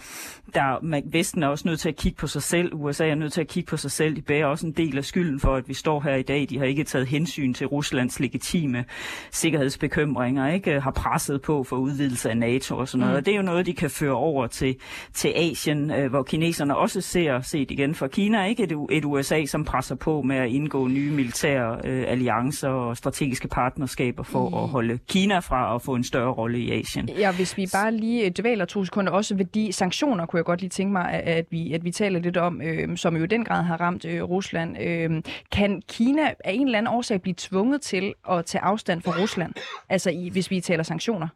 der, 0.55 1.01
Vesten 1.05 1.43
er 1.43 1.49
også 1.49 1.69
nødt 1.69 1.81
til 1.81 1.89
at 1.89 1.97
kigge 1.97 2.17
på 2.17 2.27
sig 2.27 2.43
selv, 2.43 2.75
USA 2.75 3.09
er 3.09 3.15
nødt 3.15 3.33
til 3.33 3.41
at 3.41 3.49
kigge 3.49 3.69
på 3.69 3.77
sig 3.77 3.91
selv, 3.91 4.17
de 4.17 4.23
bærer 4.23 4.47
også 4.47 4.67
en 4.67 4.73
del 4.73 4.99
af 4.99 5.05
skylden 5.05 5.41
for, 5.41 5.55
at 5.55 5.69
vi 5.69 5.75
står 5.75 6.01
her 6.01 6.15
i 6.15 6.23
dag. 6.23 6.47
De 6.51 6.59
har 6.59 6.65
ikke 6.65 6.85
taget 6.85 7.07
hensyn 7.07 7.55
til 7.55 7.67
Ruslands 7.67 8.21
legitime 8.21 8.85
sikkerhedsbekymringer, 9.31 10.53
ikke? 10.53 10.81
har 10.81 10.91
presset 10.91 11.43
på 11.43 11.65
for 11.65 11.77
udvidelse 11.77 12.31
af 12.31 12.37
NATO 12.37 12.77
og 12.77 12.89
sådan 12.89 13.01
noget. 13.01 13.13
Mm. 13.13 13.17
Og 13.17 13.27
det 13.27 13.33
er 13.33 13.37
jo 13.37 13.43
noget, 13.43 13.67
de 13.67 13.73
kan 13.73 13.91
føre 13.91 14.15
over 14.15 14.47
til, 14.47 14.77
til 15.13 15.33
Asien, 15.37 15.91
øh, 15.91 16.11
hvor 16.11 16.23
kineserne 16.23 16.77
også 16.77 17.01
ser, 17.01 17.41
set 17.41 17.71
igen 17.71 17.95
fra 17.95 18.09
Kina, 18.09 18.45
ikke 18.47 18.63
et, 18.63 18.73
et 18.91 19.05
USA, 19.05 19.45
som 19.45 19.65
presser 19.65 19.95
på 19.95 20.23
med 20.23 20.37
at 20.37 20.49
indgå 20.49 20.87
nye 20.87 21.11
militære 21.11 21.81
øh, 21.85 22.05
alliancer 22.09 22.69
og 22.69 22.97
strategiske 22.97 23.49
partnerskaber 23.49 24.23
for 24.23 24.49
mm. 24.49 24.55
at 24.55 24.69
holde 24.69 24.99
Kina 25.09 25.39
fra 25.39 25.75
at 25.75 25.83
få 25.83 25.95
en 25.95 26.05
større 26.05 26.33
rolle 26.33 26.59
i 26.59 26.81
Asien. 26.81 27.09
Ja, 27.09 27.33
hvis 27.33 27.57
vi 27.57 27.67
bare 27.77 27.93
lige 27.93 28.25
øh, 28.25 28.31
dvæler 28.31 28.65
to 28.65 28.85
sekunder 28.85 29.13
også 29.13 29.35
ved 29.35 29.45
de 29.45 29.73
sanktioner, 29.73 30.27
kunne 30.27 30.39
jeg 30.39 30.45
godt 30.45 30.61
lige 30.61 30.71
tænke 30.71 30.93
mig, 30.93 31.13
at 31.13 31.47
vi, 31.51 31.73
at 31.73 31.85
vi 31.85 31.91
taler 31.91 32.21
lidt 32.21 32.37
om, 32.37 32.63
øh, 32.63 32.97
som 32.97 33.17
jo 33.17 33.25
i 33.25 33.27
den 33.27 33.45
grad 33.45 33.63
har 33.63 33.81
ramt 33.81 34.05
øh, 34.05 34.23
Rusland. 34.23 34.83
Øh, 34.83 35.23
kan 35.53 35.83
Kina 35.89 36.35
af 36.45 36.53
en 36.53 36.67
eller 36.67 36.79
anden 36.79 36.95
årsag 36.95 37.23
blive 37.23 37.35
tvunget 37.39 37.81
til 37.83 38.15
at 38.31 38.45
tage 38.45 38.63
afstand 38.63 39.03
fra 39.03 39.13
Rusland? 39.23 39.53
Altså 39.89 40.11
i, 40.11 40.29
hvis 40.29 40.51
vi 40.51 40.61
taler 40.61 40.83
sanktioner? 40.83 41.29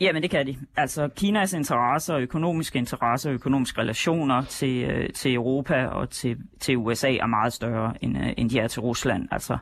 Jamen 0.00 0.22
det 0.22 0.30
kan 0.30 0.46
de. 0.46 0.56
Altså 0.76 1.08
Kinas 1.16 1.52
interesser, 1.52 2.16
økonomiske 2.16 2.78
interesser, 2.78 3.32
økonomiske 3.32 3.80
relationer 3.80 4.42
til, 4.42 4.82
øh, 4.82 5.10
til 5.12 5.34
Europa 5.34 5.86
og 5.86 6.10
til, 6.10 6.36
til 6.60 6.76
USA 6.76 7.14
er 7.14 7.26
meget 7.26 7.52
større, 7.52 7.94
end, 8.00 8.18
øh, 8.18 8.32
end 8.36 8.50
de 8.50 8.58
er 8.58 8.68
til 8.68 8.80
Rusland. 8.80 9.28
Altså, 9.30 9.58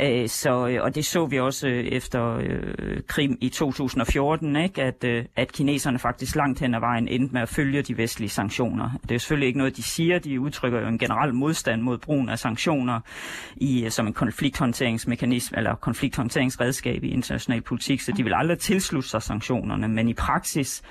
øh, 0.00 0.28
så, 0.28 0.66
øh, 0.66 0.82
og 0.82 0.94
det 0.94 1.04
så 1.04 1.26
vi 1.26 1.40
også 1.40 1.68
øh, 1.68 1.84
efter 1.84 2.36
øh, 2.36 3.02
Krim 3.06 3.38
i 3.40 3.48
2014, 3.48 4.56
ikke? 4.56 4.82
At, 4.82 5.04
øh, 5.04 5.24
at 5.36 5.52
kineserne 5.52 5.98
faktisk 5.98 6.36
langt 6.36 6.60
hen 6.60 6.74
ad 6.74 6.80
vejen 6.80 7.08
endte 7.08 7.32
med 7.32 7.42
at 7.42 7.48
følge 7.48 7.82
de 7.82 7.96
vestlige 7.96 8.30
sanktioner. 8.30 8.90
Det 9.08 9.14
er 9.14 9.18
selvfølgelig 9.18 9.46
ikke 9.46 9.58
noget, 9.58 9.76
de 9.76 9.82
siger. 9.82 10.18
De 10.18 10.40
udtrykker 10.40 10.80
jo 10.80 10.86
en 10.88 10.98
generel 10.98 11.34
modstand 11.34 11.82
mod 11.82 11.98
brugen 11.98 12.28
af 12.28 12.38
sanktioner 12.38 13.00
i, 13.56 13.84
øh, 13.84 13.90
som 13.90 14.06
en 14.06 14.12
konflikthåndteringsmekanisme 14.12 15.58
eller 15.58 15.74
konflikthåndteringsredskab 15.74 17.04
i 17.04 17.08
international 17.08 17.62
politik, 17.62 18.00
så 18.00 18.12
de 18.12 18.22
vil 18.22 18.34
aldrig 18.36 18.58
tilslutte 18.58 19.08
sig 19.08 19.22
sanktioner 19.22 19.65
sanktionerne, 19.66 19.88
men 19.88 20.08
i 20.08 20.14
praksis 20.14 20.82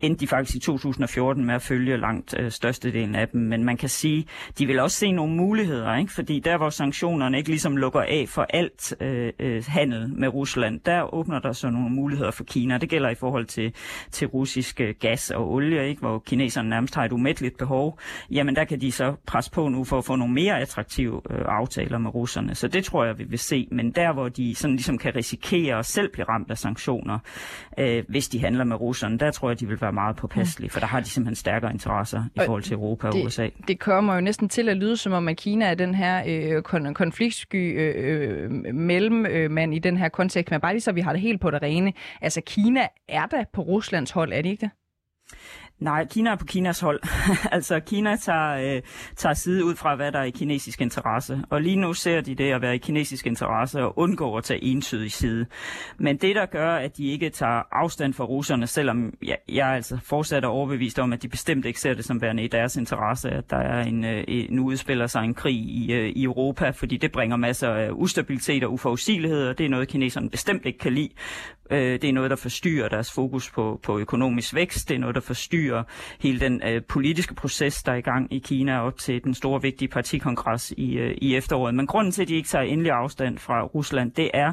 endte 0.00 0.20
de 0.20 0.26
faktisk 0.26 0.56
i 0.56 0.60
2014 0.60 1.44
med 1.44 1.54
at 1.54 1.62
følge 1.62 1.96
langt 1.96 2.34
øh, 2.38 2.50
størstedelen 2.50 3.14
af 3.14 3.28
dem. 3.28 3.40
Men 3.40 3.64
man 3.64 3.76
kan 3.76 3.88
sige, 3.88 4.26
de 4.58 4.66
vil 4.66 4.78
også 4.78 4.96
se 4.96 5.12
nogle 5.12 5.34
muligheder, 5.34 5.96
ikke? 5.96 6.12
fordi 6.12 6.40
der 6.40 6.56
hvor 6.56 6.70
sanktionerne 6.70 7.38
ikke 7.38 7.48
ligesom 7.48 7.76
lukker 7.76 8.00
af 8.00 8.24
for 8.28 8.42
alt 8.42 8.94
øh, 9.00 9.32
øh, 9.38 9.64
handel 9.68 10.08
med 10.14 10.28
Rusland, 10.28 10.80
der 10.80 11.14
åbner 11.14 11.38
der 11.38 11.52
så 11.52 11.70
nogle 11.70 11.90
muligheder 11.90 12.30
for 12.30 12.44
Kina. 12.44 12.78
Det 12.78 12.88
gælder 12.88 13.10
i 13.10 13.14
forhold 13.14 13.46
til, 13.46 13.74
til 14.10 14.26
russisk 14.26 14.80
øh, 14.80 14.94
gas 15.00 15.30
og 15.30 15.52
olie, 15.52 15.88
ikke? 15.88 16.00
hvor 16.00 16.18
kineserne 16.18 16.68
nærmest 16.68 16.94
har 16.94 17.04
et 17.04 17.12
umætteligt 17.12 17.58
behov. 17.58 17.98
Jamen 18.30 18.56
der 18.56 18.64
kan 18.64 18.80
de 18.80 18.92
så 18.92 19.14
presse 19.26 19.50
på 19.50 19.68
nu 19.68 19.84
for 19.84 19.98
at 19.98 20.04
få 20.04 20.16
nogle 20.16 20.34
mere 20.34 20.60
attraktive 20.60 21.22
øh, 21.30 21.44
aftaler 21.48 21.98
med 21.98 22.14
russerne. 22.14 22.54
Så 22.54 22.68
det 22.68 22.84
tror 22.84 23.04
jeg, 23.04 23.18
vi 23.18 23.24
vil 23.24 23.38
se. 23.38 23.68
Men 23.70 23.90
der 23.90 24.12
hvor 24.12 24.28
de 24.28 24.54
sådan 24.54 24.76
ligesom 24.76 24.98
kan 24.98 25.16
risikere 25.16 25.78
at 25.78 25.86
selv 25.86 26.12
blive 26.12 26.24
ramt 26.28 26.50
af 26.50 26.58
sanktioner, 26.58 27.18
øh, 27.78 28.04
hvis 28.08 28.28
de 28.28 28.40
handler 28.40 28.64
med 28.64 28.80
russerne, 28.80 29.18
der 29.18 29.30
tror 29.30 29.50
jeg, 29.50 29.60
de 29.60 29.68
vil 29.68 29.80
være 29.80 29.87
være 29.88 29.92
meget 29.92 30.16
påpasselige, 30.16 30.70
for 30.70 30.80
der 30.80 30.86
har 30.86 31.00
de 31.00 31.08
simpelthen 31.08 31.36
stærkere 31.36 31.72
interesser 31.72 32.24
i 32.34 32.40
forhold 32.44 32.62
til 32.62 32.74
Europa 32.74 33.06
og 33.06 33.12
det, 33.12 33.26
USA. 33.26 33.48
Det 33.68 33.78
kommer 33.80 34.14
jo 34.14 34.20
næsten 34.20 34.48
til 34.48 34.68
at 34.68 34.76
lyde 34.76 34.96
som 34.96 35.12
om, 35.12 35.28
at 35.28 35.36
Kina 35.36 35.64
er 35.64 35.74
den 35.74 35.94
her 35.94 36.22
øh, 36.26 36.62
kon- 36.68 36.92
konfliktsky 36.92 37.78
øh, 37.80 38.44
øh, 38.44 38.74
mellemmand 38.74 39.74
i 39.74 39.78
den 39.78 39.96
her 39.96 40.08
kontekst, 40.08 40.50
men 40.50 40.60
bare 40.60 40.72
lige 40.72 40.80
så 40.80 40.92
vi 40.92 41.00
har 41.00 41.12
det 41.12 41.20
helt 41.20 41.40
på 41.40 41.50
det 41.50 41.62
rene. 41.62 41.92
Altså 42.20 42.40
Kina 42.46 42.86
er 43.08 43.26
da 43.26 43.44
på 43.52 43.62
Ruslands 43.62 44.10
hold, 44.10 44.32
er 44.32 44.42
det 44.42 44.48
ikke 44.48 44.60
det? 44.60 44.70
Nej, 45.80 46.06
Kina 46.06 46.30
er 46.30 46.36
på 46.36 46.44
Kinas 46.44 46.80
hold. 46.80 47.00
altså, 47.56 47.80
Kina 47.80 48.16
tager, 48.16 48.76
øh, 48.76 48.82
tager 49.16 49.34
side 49.34 49.64
ud 49.64 49.76
fra, 49.76 49.94
hvad 49.94 50.12
der 50.12 50.18
er 50.18 50.24
i 50.24 50.30
kinesisk 50.30 50.80
interesse. 50.80 51.42
Og 51.50 51.62
lige 51.62 51.76
nu 51.76 51.94
ser 51.94 52.20
de 52.20 52.34
det 52.34 52.52
at 52.52 52.62
være 52.62 52.74
i 52.74 52.78
kinesisk 52.78 53.26
interesse 53.26 53.82
og 53.82 53.98
undgår 53.98 54.38
at 54.38 54.44
tage 54.44 54.64
entydig 54.64 55.12
side. 55.12 55.46
Men 55.98 56.16
det, 56.16 56.36
der 56.36 56.46
gør, 56.46 56.76
at 56.76 56.96
de 56.96 57.06
ikke 57.06 57.30
tager 57.30 57.62
afstand 57.72 58.14
fra 58.14 58.24
russerne, 58.24 58.66
selvom 58.66 59.12
jeg, 59.22 59.36
jeg 59.48 59.70
er 59.70 59.74
altså 59.74 59.98
fortsat 60.04 60.44
er 60.44 60.48
overbevist 60.48 60.98
om, 60.98 61.12
at 61.12 61.22
de 61.22 61.28
bestemt 61.28 61.66
ikke 61.66 61.80
ser 61.80 61.94
det 61.94 62.04
som 62.04 62.22
værende 62.22 62.44
i 62.44 62.48
deres 62.48 62.76
interesse, 62.76 63.30
at 63.30 63.50
der 63.50 63.56
er 63.56 63.82
en, 63.82 64.04
øh, 64.04 64.24
nu 64.50 64.64
udspiller 64.64 65.06
sig 65.06 65.24
en 65.24 65.34
krig 65.34 65.56
i, 65.56 65.92
øh, 65.92 66.08
i 66.08 66.24
Europa, 66.24 66.70
fordi 66.70 66.96
det 66.96 67.12
bringer 67.12 67.36
masser 67.36 67.70
af 67.70 67.90
ustabilitet 67.90 68.64
og 68.64 68.72
uforudsigelighed, 68.72 69.48
og 69.48 69.58
det 69.58 69.66
er 69.66 69.70
noget, 69.70 69.88
kineserne 69.88 70.30
bestemt 70.30 70.66
ikke 70.66 70.78
kan 70.78 70.92
lide. 70.92 71.10
Øh, 71.70 71.92
det 71.92 72.04
er 72.04 72.12
noget, 72.12 72.30
der 72.30 72.36
forstyrrer 72.36 72.88
deres 72.88 73.12
fokus 73.12 73.50
på, 73.50 73.80
på 73.82 73.98
økonomisk 73.98 74.54
vækst. 74.54 74.88
Det 74.88 74.94
er 74.94 74.98
noget, 74.98 75.14
der 75.14 75.20
forstyrrer 75.20 75.82
hele 76.20 76.40
den 76.40 76.62
øh, 76.64 76.82
politiske 76.88 77.34
proces, 77.34 77.82
der 77.82 77.92
er 77.92 77.96
i 77.96 78.00
gang 78.00 78.32
i 78.32 78.38
Kina 78.38 78.80
op 78.80 78.98
til 78.98 79.24
den 79.24 79.34
store 79.34 79.62
vigtige 79.62 79.88
partikongres 79.88 80.74
i, 80.76 80.92
øh, 80.92 81.14
i 81.18 81.36
efteråret. 81.36 81.74
Men 81.74 81.86
grunden 81.86 82.12
til, 82.12 82.22
at 82.22 82.28
de 82.28 82.34
ikke 82.34 82.48
tager 82.48 82.64
endelig 82.64 82.92
afstand 82.92 83.38
fra 83.38 83.62
Rusland, 83.62 84.12
det 84.12 84.30
er, 84.34 84.52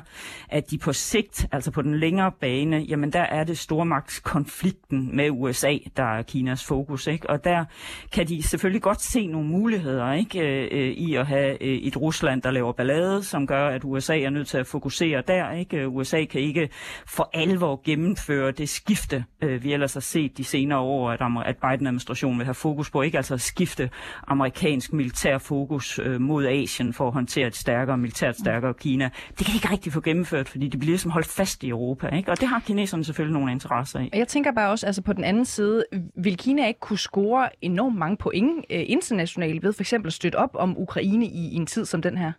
at 0.49 0.71
de 0.71 0.77
på 0.77 0.93
sigt, 0.93 1.47
altså 1.51 1.71
på 1.71 1.81
den 1.81 1.99
længere 1.99 2.31
bane, 2.31 2.77
jamen 2.77 3.13
der 3.13 3.21
er 3.23 3.43
det 3.43 3.57
stormagtskonflikten 3.57 5.15
med 5.15 5.29
USA, 5.31 5.77
der 5.97 6.03
er 6.03 6.21
Kinas 6.21 6.63
fokus. 6.63 7.07
Ikke? 7.07 7.29
Og 7.29 7.43
der 7.43 7.65
kan 8.11 8.27
de 8.27 8.43
selvfølgelig 8.43 8.81
godt 8.81 9.01
se 9.01 9.27
nogle 9.27 9.47
muligheder 9.47 10.13
ikke? 10.13 10.39
Øh, 10.39 10.67
øh 10.71 10.91
i 10.95 11.15
at 11.15 11.27
have 11.27 11.63
øh, 11.63 11.77
et 11.77 11.97
Rusland, 11.97 12.41
der 12.41 12.51
laver 12.51 12.71
ballade, 12.71 13.23
som 13.23 13.47
gør, 13.47 13.67
at 13.67 13.81
USA 13.83 14.19
er 14.19 14.29
nødt 14.29 14.47
til 14.47 14.57
at 14.57 14.67
fokusere 14.67 15.23
der. 15.27 15.51
Ikke? 15.51 15.77
Øh, 15.77 15.95
USA 15.95 16.25
kan 16.25 16.41
ikke 16.41 16.69
for 17.07 17.29
alvor 17.33 17.81
gennemføre 17.85 18.51
det 18.51 18.69
skifte, 18.69 19.25
øh, 19.41 19.63
vi 19.63 19.73
ellers 19.73 19.93
har 19.93 20.01
set 20.01 20.37
de 20.37 20.43
senere 20.43 20.79
år, 20.79 21.11
at, 21.11 21.21
at 21.45 21.57
Biden-administrationen 21.57 22.37
vil 22.37 22.45
have 22.45 22.53
fokus 22.53 22.91
på, 22.91 23.01
ikke 23.01 23.17
altså 23.17 23.33
at 23.33 23.41
skifte 23.41 23.89
amerikansk 24.27 24.93
militær 24.93 25.37
fokus 25.37 25.99
øh, 25.99 26.21
mod 26.21 26.45
Asien 26.45 26.93
for 26.93 27.07
at 27.07 27.13
håndtere 27.13 27.47
et 27.47 27.55
stærkere, 27.55 27.97
militært 27.97 28.37
stærkere 28.37 28.73
Kina. 28.73 29.09
Det 29.29 29.37
kan 29.37 29.45
de 29.45 29.55
ikke 29.55 29.71
rigtig 29.71 29.93
få 29.93 30.01
gennemført, 30.01 30.49
fordi 30.49 30.67
det 30.67 30.79
bliver 30.79 30.91
ligesom 30.91 31.11
holdt 31.11 31.27
fast 31.27 31.63
i 31.63 31.69
Europa, 31.69 32.07
ikke? 32.07 32.31
og 32.31 32.39
det 32.39 32.47
har 32.47 32.59
kineserne 32.59 33.03
selvfølgelig 33.03 33.33
nogle 33.33 33.51
interesser 33.51 33.99
i. 33.99 34.09
Jeg 34.13 34.27
tænker 34.27 34.51
bare 34.51 34.69
også, 34.69 34.85
altså 34.85 35.01
på 35.01 35.13
den 35.13 35.23
anden 35.23 35.45
side, 35.45 35.83
vil 36.15 36.37
Kina 36.37 36.67
ikke 36.67 36.79
kunne 36.79 36.99
score 36.99 37.49
enormt 37.61 37.97
mange 37.97 38.17
point 38.17 38.65
øh, 38.69 38.83
internationalt 38.87 39.63
ved 39.63 39.73
for 39.73 39.81
eksempel 39.81 40.07
at 40.07 40.13
støtte 40.13 40.35
op 40.35 40.49
om 40.53 40.77
Ukraine 40.77 41.25
i, 41.25 41.49
i 41.51 41.55
en 41.55 41.65
tid 41.65 41.85
som 41.85 42.01
den 42.01 42.17
her? 42.17 42.31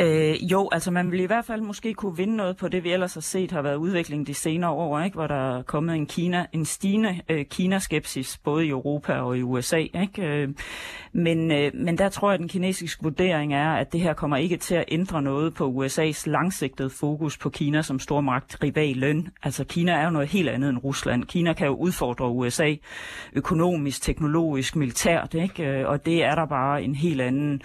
Øh, 0.00 0.52
jo, 0.52 0.68
altså 0.72 0.90
man 0.90 1.12
vil 1.12 1.20
i 1.20 1.26
hvert 1.26 1.44
fald 1.44 1.60
måske 1.60 1.94
kunne 1.94 2.16
vinde 2.16 2.36
noget 2.36 2.56
på 2.56 2.68
det, 2.68 2.84
vi 2.84 2.92
ellers 2.92 3.14
har 3.14 3.20
set 3.20 3.52
har 3.52 3.62
været 3.62 3.76
udvikling 3.76 4.26
de 4.26 4.34
senere 4.34 4.70
år, 4.70 5.00
ikke? 5.00 5.14
hvor 5.14 5.26
der 5.26 5.58
er 5.58 5.62
kommet 5.62 5.96
en, 5.96 6.06
Kina, 6.06 6.46
en 6.52 6.64
stigende 6.64 7.20
øh, 7.28 7.44
Kinaskepsis 7.44 8.38
både 8.44 8.66
i 8.66 8.68
Europa 8.68 9.12
og 9.12 9.38
i 9.38 9.42
USA. 9.42 9.76
Ikke? 9.76 10.22
Øh, 10.22 10.48
men, 11.12 11.52
øh, 11.52 11.70
men 11.74 11.98
der 11.98 12.08
tror 12.08 12.30
jeg, 12.30 12.34
at 12.34 12.40
den 12.40 12.48
kinesiske 12.48 13.02
vurdering 13.02 13.54
er, 13.54 13.72
at 13.72 13.92
det 13.92 14.00
her 14.00 14.12
kommer 14.12 14.36
ikke 14.36 14.56
til 14.56 14.74
at 14.74 14.84
ændre 14.88 15.22
noget 15.22 15.54
på 15.54 15.84
USA's 15.84 16.22
langsigtede 16.26 16.90
fokus 16.90 17.38
på 17.38 17.50
Kina 17.50 17.82
som 17.82 17.98
stormagt 17.98 18.58
rival 18.62 18.96
løn. 18.96 19.28
Altså 19.42 19.64
Kina 19.64 19.92
er 19.92 20.04
jo 20.04 20.10
noget 20.10 20.28
helt 20.28 20.48
andet 20.48 20.70
end 20.70 20.78
Rusland. 20.84 21.24
Kina 21.24 21.52
kan 21.52 21.66
jo 21.66 21.74
udfordre 21.74 22.28
USA 22.28 22.74
økonomisk, 23.32 24.02
teknologisk, 24.02 24.76
militært, 24.76 25.34
ikke? 25.34 25.64
Øh, 25.64 25.88
og 25.88 26.06
det 26.06 26.24
er 26.24 26.34
der 26.34 26.46
bare 26.46 26.82
en 26.82 26.94
helt 26.94 27.20
anden 27.20 27.62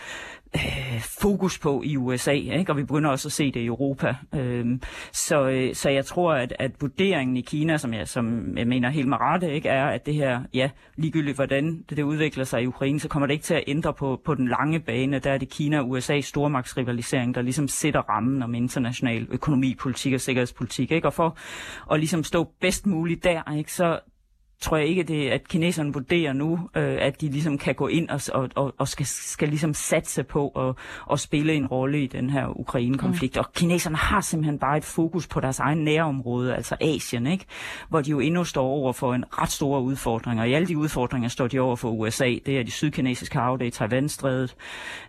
øh, 0.56 1.02
fokus 1.02 1.60
på 1.60 1.82
i 1.86 1.98
USA, 1.98 2.32
ikke? 2.32 2.72
og 2.72 2.78
vi 2.78 2.84
begynder 2.84 3.10
også 3.10 3.28
at 3.28 3.32
se 3.32 3.52
det 3.52 3.60
i 3.60 3.66
Europa. 3.66 4.16
Øhm, 4.36 4.74
øh, 4.74 4.80
så, 5.12 5.70
så 5.74 5.90
jeg 5.90 6.06
tror, 6.06 6.34
at, 6.34 6.54
at 6.60 6.72
vurderingen 6.82 7.38
i 7.38 7.42
Kina, 7.42 7.78
som 7.78 7.94
jeg, 7.94 8.08
som 8.08 8.58
jeg 8.58 8.68
mener 8.68 8.90
helt 8.90 9.08
med 9.08 9.18
rette, 9.18 9.54
ikke, 9.54 9.70
er, 9.70 9.86
at 9.86 10.06
det 10.06 10.14
her, 10.14 10.44
ja, 10.54 10.70
ligegyldigt 10.96 11.38
hvordan 11.38 11.84
det, 11.90 11.98
det 11.98 12.04
udvikler 12.04 12.44
sig 12.44 12.62
i 12.62 12.68
Ukraine, 12.68 13.00
så 13.00 13.08
kommer 13.08 13.28
det 13.28 13.34
ikke 13.34 13.44
til 13.44 13.54
at 13.54 13.64
ændre 13.68 13.94
på, 13.94 14.22
på 14.26 14.36
den 14.36 14.48
lange 14.48 14.80
bane. 14.80 15.20
Der 15.20 15.32
er 15.32 15.38
det 15.38 15.50
Kina 15.50 15.80
og 15.80 15.90
USA 15.90 16.22
stormagtsrivalisering, 16.22 17.36
der 17.36 17.42
ligesom 17.42 17.68
sætter 17.68 18.00
rammen 18.00 18.44
om 18.44 18.56
international 18.56 19.28
økonomi, 19.32 19.76
politik 19.76 20.14
og 20.14 20.22
sikkerhedspolitik. 20.22 20.92
Ikke? 20.92 21.08
Og 21.08 21.14
for 21.14 21.38
at 21.92 22.00
ligesom 22.00 22.24
stå 22.24 22.52
bedst 22.62 22.86
muligt 22.86 23.24
der, 23.24 23.54
ikke, 23.58 23.74
så 23.74 24.00
tror 24.62 24.78
jeg 24.78 24.88
ikke, 24.88 25.04
det, 25.04 25.30
at 25.30 25.48
kineserne 25.48 25.94
vurderer 25.94 26.34
nu, 26.34 26.70
øh, 26.76 26.98
at 27.02 27.22
de 27.22 27.30
ligesom 27.30 27.58
kan 27.58 27.76
gå 27.76 27.88
ind 27.88 28.10
og, 28.10 28.22
og, 28.34 28.50
og, 28.56 28.74
og 28.78 28.88
skal, 28.88 29.06
skal 29.06 29.50
ligesom 29.50 29.74
satse 29.74 30.24
på 30.24 30.48
at, 30.48 30.76
at 31.12 31.20
spille 31.20 31.54
en 31.54 31.68
rolle 31.68 32.04
i 32.04 32.08
den 32.08 32.30
her 32.30 32.60
Ukraine-konflikt. 32.60 33.36
Mm. 33.36 33.40
Og 33.40 33.54
kineserne 33.54 33.98
har 33.98 34.22
simpelthen 34.22 34.60
bare 34.60 34.78
et 34.78 34.84
fokus 34.84 35.28
på 35.28 35.40
deres 35.40 35.60
egen 35.60 35.78
nærområde, 35.78 36.56
altså 36.56 36.76
Asien, 36.82 37.28
ikke? 37.28 37.46
hvor 37.90 38.02
de 38.02 38.10
jo 38.10 38.20
endnu 38.20 38.44
står 38.44 38.66
over 38.66 38.94
for 38.94 39.14
en 39.14 39.26
ret 39.32 39.52
store 39.52 39.82
udfordringer. 39.82 40.44
I 40.44 40.54
alle 40.54 40.68
de 40.68 40.78
udfordringer 40.78 41.30
står 41.30 41.48
de 41.48 41.60
over 41.60 41.76
for 41.76 41.90
USA. 41.90 42.36
Det 42.46 42.60
er 42.60 42.64
de 42.64 42.72
sydkinesiske 42.72 43.38
hav, 43.40 43.58
det 43.60 43.68
er 43.68 43.72
Taiwan-strædet, 43.72 44.56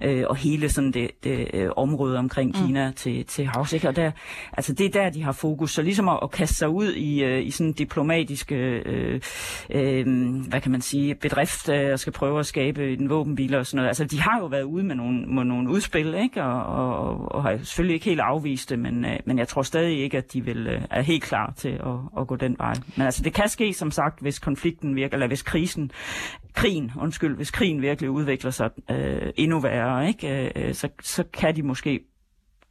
øh, 0.03 0.25
og 0.29 0.37
hele 0.37 0.69
sådan 0.69 0.93
det, 0.93 1.11
det 1.25 1.51
øh, 1.55 1.71
område 1.77 2.19
omkring 2.19 2.51
mm. 2.51 2.67
Kina 2.67 2.93
til, 2.97 3.25
til 3.25 3.47
havs. 3.47 3.73
Ikke? 3.73 3.89
Og 3.89 3.97
der, 3.97 4.11
altså 4.53 4.73
det 4.73 4.87
er 4.87 5.03
der, 5.03 5.11
de 5.11 5.23
har 5.23 5.33
fokus. 5.33 5.71
Så 5.71 5.83
ligesom 5.83 6.09
at, 6.09 6.19
at 6.23 6.31
kaste 6.31 6.55
sig 6.55 6.69
ud 6.69 6.93
i, 6.93 7.25
øh, 7.25 7.47
i 7.47 7.51
sådan 7.51 7.73
diplomatiske 7.73 8.55
øh, 8.87 9.21
øh, 9.71 10.07
hvad 10.49 10.61
kan 10.61 10.73
man 10.73 10.81
sige, 10.81 11.15
bedrift 11.15 11.69
øh, 11.69 11.93
og 11.93 11.99
skal 11.99 12.13
prøve 12.13 12.39
at 12.39 12.47
skabe 12.47 12.93
en 12.93 13.11
våbenbil 13.11 13.55
og 13.55 13.67
sådan 13.67 13.77
noget. 13.77 13.89
Altså, 13.89 14.05
de 14.05 14.21
har 14.21 14.39
jo 14.41 14.47
været 14.47 14.63
ude 14.63 14.85
med 14.85 14.95
nogle, 14.95 15.27
med 15.27 15.45
nogle 15.45 15.71
udspil, 15.71 16.15
ikke? 16.15 16.43
Og, 16.43 16.65
og, 16.65 17.33
og 17.33 17.43
har 17.43 17.57
selvfølgelig 17.57 17.95
ikke 17.95 18.07
helt 18.07 18.21
afvist 18.21 18.71
det, 18.71 18.79
men, 18.79 19.05
øh, 19.05 19.19
men 19.25 19.39
jeg 19.39 19.49
tror 19.49 19.63
stadig 19.63 19.99
ikke, 19.99 20.17
at 20.19 20.33
de 20.33 20.45
vil, 20.45 20.67
øh, 20.67 20.83
er 20.91 21.03
helt 21.03 21.23
klar 21.23 21.53
til 21.57 21.69
at, 21.69 22.21
at 22.21 22.27
gå 22.27 22.37
den 22.37 22.57
vej. 22.59 22.75
Men 22.97 23.05
altså, 23.05 23.23
det 23.23 23.35
kan 23.35 23.49
ske, 23.49 23.73
som 23.73 23.91
sagt, 23.91 24.21
hvis 24.21 24.39
konflikten 24.39 24.97
virker, 24.97 25.15
eller 25.15 25.27
hvis 25.27 25.43
krisen, 25.43 25.91
krigen, 26.55 26.93
undskyld, 27.01 27.37
hvis 27.37 27.51
krigen 27.51 27.83
virkelig 27.83 28.11
udvikler 28.11 28.51
sig 28.51 28.71
øh, 28.91 29.33
endnu 29.37 29.61
værre, 29.61 30.09
ikke? 30.09 30.45
Øh, 30.45 30.51
øh 30.57 30.75
så, 30.75 30.89
så 31.03 31.25
kan 31.33 31.57
de 31.57 31.63
måske 31.63 32.01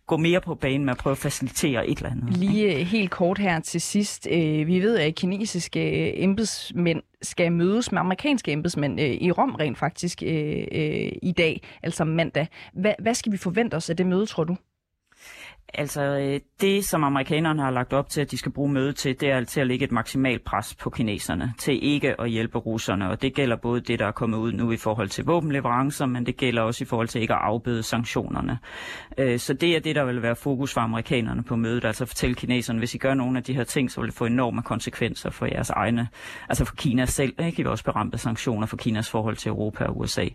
gå 0.10 0.18
mere 0.18 0.42
på 0.42 0.56
banen 0.56 0.86
med 0.86 0.92
at 0.92 0.98
prøve 0.98 1.12
at 1.12 1.18
facilitere 1.18 1.88
et 1.88 1.98
eller 1.98 2.12
andet. 2.12 2.38
Lige 2.38 2.76
øh, 2.76 2.80
helt 2.80 3.12
kort 3.12 3.38
her 3.38 3.60
til 3.60 3.82
sidst. 3.82 4.28
Øh, 4.32 4.68
vi 4.68 4.80
ved, 4.80 4.98
at 4.98 5.16
kinesiske 5.16 6.10
øh, 6.10 6.24
embedsmænd 6.24 7.02
skal 7.22 7.52
mødes 7.52 7.92
med 7.92 8.00
amerikanske 8.00 8.52
embedsmænd 8.52 9.00
i 9.00 9.32
Rom 9.32 9.56
rent 9.56 9.78
faktisk 9.78 10.22
i 10.22 11.34
dag, 11.38 11.62
altså 11.84 12.04
mandag. 12.04 12.48
Hvad 13.00 13.14
skal 13.14 13.32
vi 13.32 13.38
forvente 13.38 13.76
os 13.76 13.90
af 13.90 13.98
det 13.98 14.06
møde, 14.08 14.26
tror 14.26 14.44
du? 14.44 14.56
Altså, 15.74 16.02
øh, 16.02 16.40
det 16.62 16.86
som 16.86 17.04
amerikanerne 17.04 17.62
har 17.62 17.72
lagt 17.72 17.94
op 17.94 18.10
til, 18.10 18.22
at 18.22 18.32
de 18.32 18.38
skal 18.38 18.52
bruge 18.52 18.72
møde 18.72 18.94
til, 18.94 19.20
det 19.20 19.30
er 19.30 19.44
til 19.44 19.62
at 19.62 19.68
lægge 19.68 19.86
et 19.86 19.92
maksimalt 19.92 20.44
pres 20.44 20.76
på 20.76 20.90
kineserne, 20.90 21.54
til 21.58 21.80
ikke 21.84 22.22
at 22.22 22.30
hjælpe 22.30 22.58
russerne. 22.58 23.10
Og 23.10 23.22
det 23.22 23.34
gælder 23.34 23.56
både 23.56 23.82
det, 23.82 24.00
der 24.00 24.06
er 24.06 24.12
kommet 24.12 24.38
ud 24.38 24.52
nu 24.52 24.72
i 24.72 24.78
forhold 24.78 25.10
til 25.10 25.26
våbenleverancer, 25.26 26.06
men 26.06 26.26
det 26.26 26.38
gælder 26.38 26.62
også 26.62 26.84
i 26.84 26.86
forhold 26.86 27.08
til 27.08 27.22
ikke 27.22 27.34
at 27.34 27.40
afbøde 27.44 27.84
sanktionerne. 27.84 28.60
Øh, 29.18 29.40
så 29.40 29.54
det 29.54 29.76
er 29.76 29.80
det, 29.80 29.96
der 29.96 30.06
vil 30.06 30.22
være 30.22 30.36
fokus 30.36 30.74
for 30.74 30.82
amerikanerne 30.82 31.44
på 31.44 31.56
mødet, 31.56 31.86
altså 31.86 32.04
at 32.04 32.08
fortælle 32.08 32.36
kineserne, 32.36 32.80
hvis 32.80 32.96
I 32.96 32.98
gør 32.98 33.14
nogle 33.14 33.38
af 33.38 33.44
de 33.44 33.54
her 33.54 33.64
ting, 33.64 33.92
så 33.92 34.02
vil 34.02 34.10
det 34.10 34.18
få 34.18 34.26
enorme 34.26 34.62
konsekvenser 34.62 35.30
for 35.30 35.46
jeres 35.46 35.70
egne, 35.70 36.08
altså 36.50 36.66
for 36.66 36.76
Kina 36.76 37.06
selv, 37.06 37.34
ikke? 37.40 37.60
I 37.60 37.64
vil 37.64 37.68
også 37.68 37.84
berampe 37.84 38.18
sanktioner 38.18 38.68
for 38.68 38.78
Kinas 38.78 39.10
forhold 39.10 39.36
til 39.36 39.50
Europa 39.50 39.84
og 39.84 40.00
USA. 40.00 40.26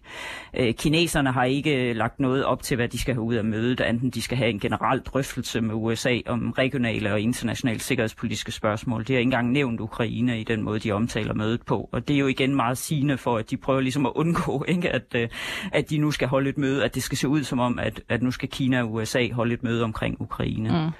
Øh, 0.56 0.74
kineserne 0.74 1.32
har 1.32 1.44
ikke 1.44 1.92
lagt 1.92 2.20
noget 2.20 2.44
op 2.44 2.62
til, 2.62 2.76
hvad 2.76 2.88
de 2.88 3.00
skal 3.00 3.14
have 3.14 3.22
ud 3.22 3.34
af 3.34 3.44
mødet, 3.44 3.80
enten 3.80 4.10
de 4.10 4.22
skal 4.22 4.38
have 4.38 4.50
en 4.50 4.60
generel 4.60 5.00
drøftelse 5.00 5.23
drøftelse 5.24 5.60
med 5.60 5.74
USA 5.74 6.18
om 6.26 6.50
regionale 6.50 7.12
og 7.12 7.20
internationale 7.20 7.80
sikkerhedspolitiske 7.80 8.52
spørgsmål. 8.52 9.00
Det 9.00 9.08
har 9.08 9.18
ikke 9.18 9.22
engang 9.22 9.52
nævnt 9.52 9.80
Ukraine 9.80 10.40
i 10.40 10.44
den 10.44 10.62
måde, 10.62 10.78
de 10.78 10.92
omtaler 10.92 11.34
mødet 11.34 11.62
på. 11.62 11.88
Og 11.92 12.08
det 12.08 12.14
er 12.14 12.18
jo 12.18 12.26
igen 12.26 12.54
meget 12.54 12.78
sigende 12.78 13.18
for, 13.18 13.38
at 13.38 13.50
de 13.50 13.56
prøver 13.56 13.80
ligesom 13.80 14.06
at 14.06 14.12
undgå, 14.14 14.64
ikke? 14.68 14.90
At, 14.90 15.14
øh, 15.14 15.28
at 15.72 15.90
de 15.90 15.98
nu 15.98 16.10
skal 16.10 16.28
holde 16.28 16.50
et 16.50 16.58
møde, 16.58 16.84
at 16.84 16.94
det 16.94 17.02
skal 17.02 17.18
se 17.18 17.28
ud 17.28 17.44
som 17.44 17.58
om, 17.58 17.78
at, 17.78 18.00
at 18.08 18.22
nu 18.22 18.30
skal 18.30 18.48
Kina 18.48 18.82
og 18.82 18.92
USA 18.92 19.28
holde 19.32 19.54
et 19.54 19.62
møde 19.62 19.84
omkring 19.84 20.20
Ukraine. 20.20 20.68
Mm. 20.68 20.90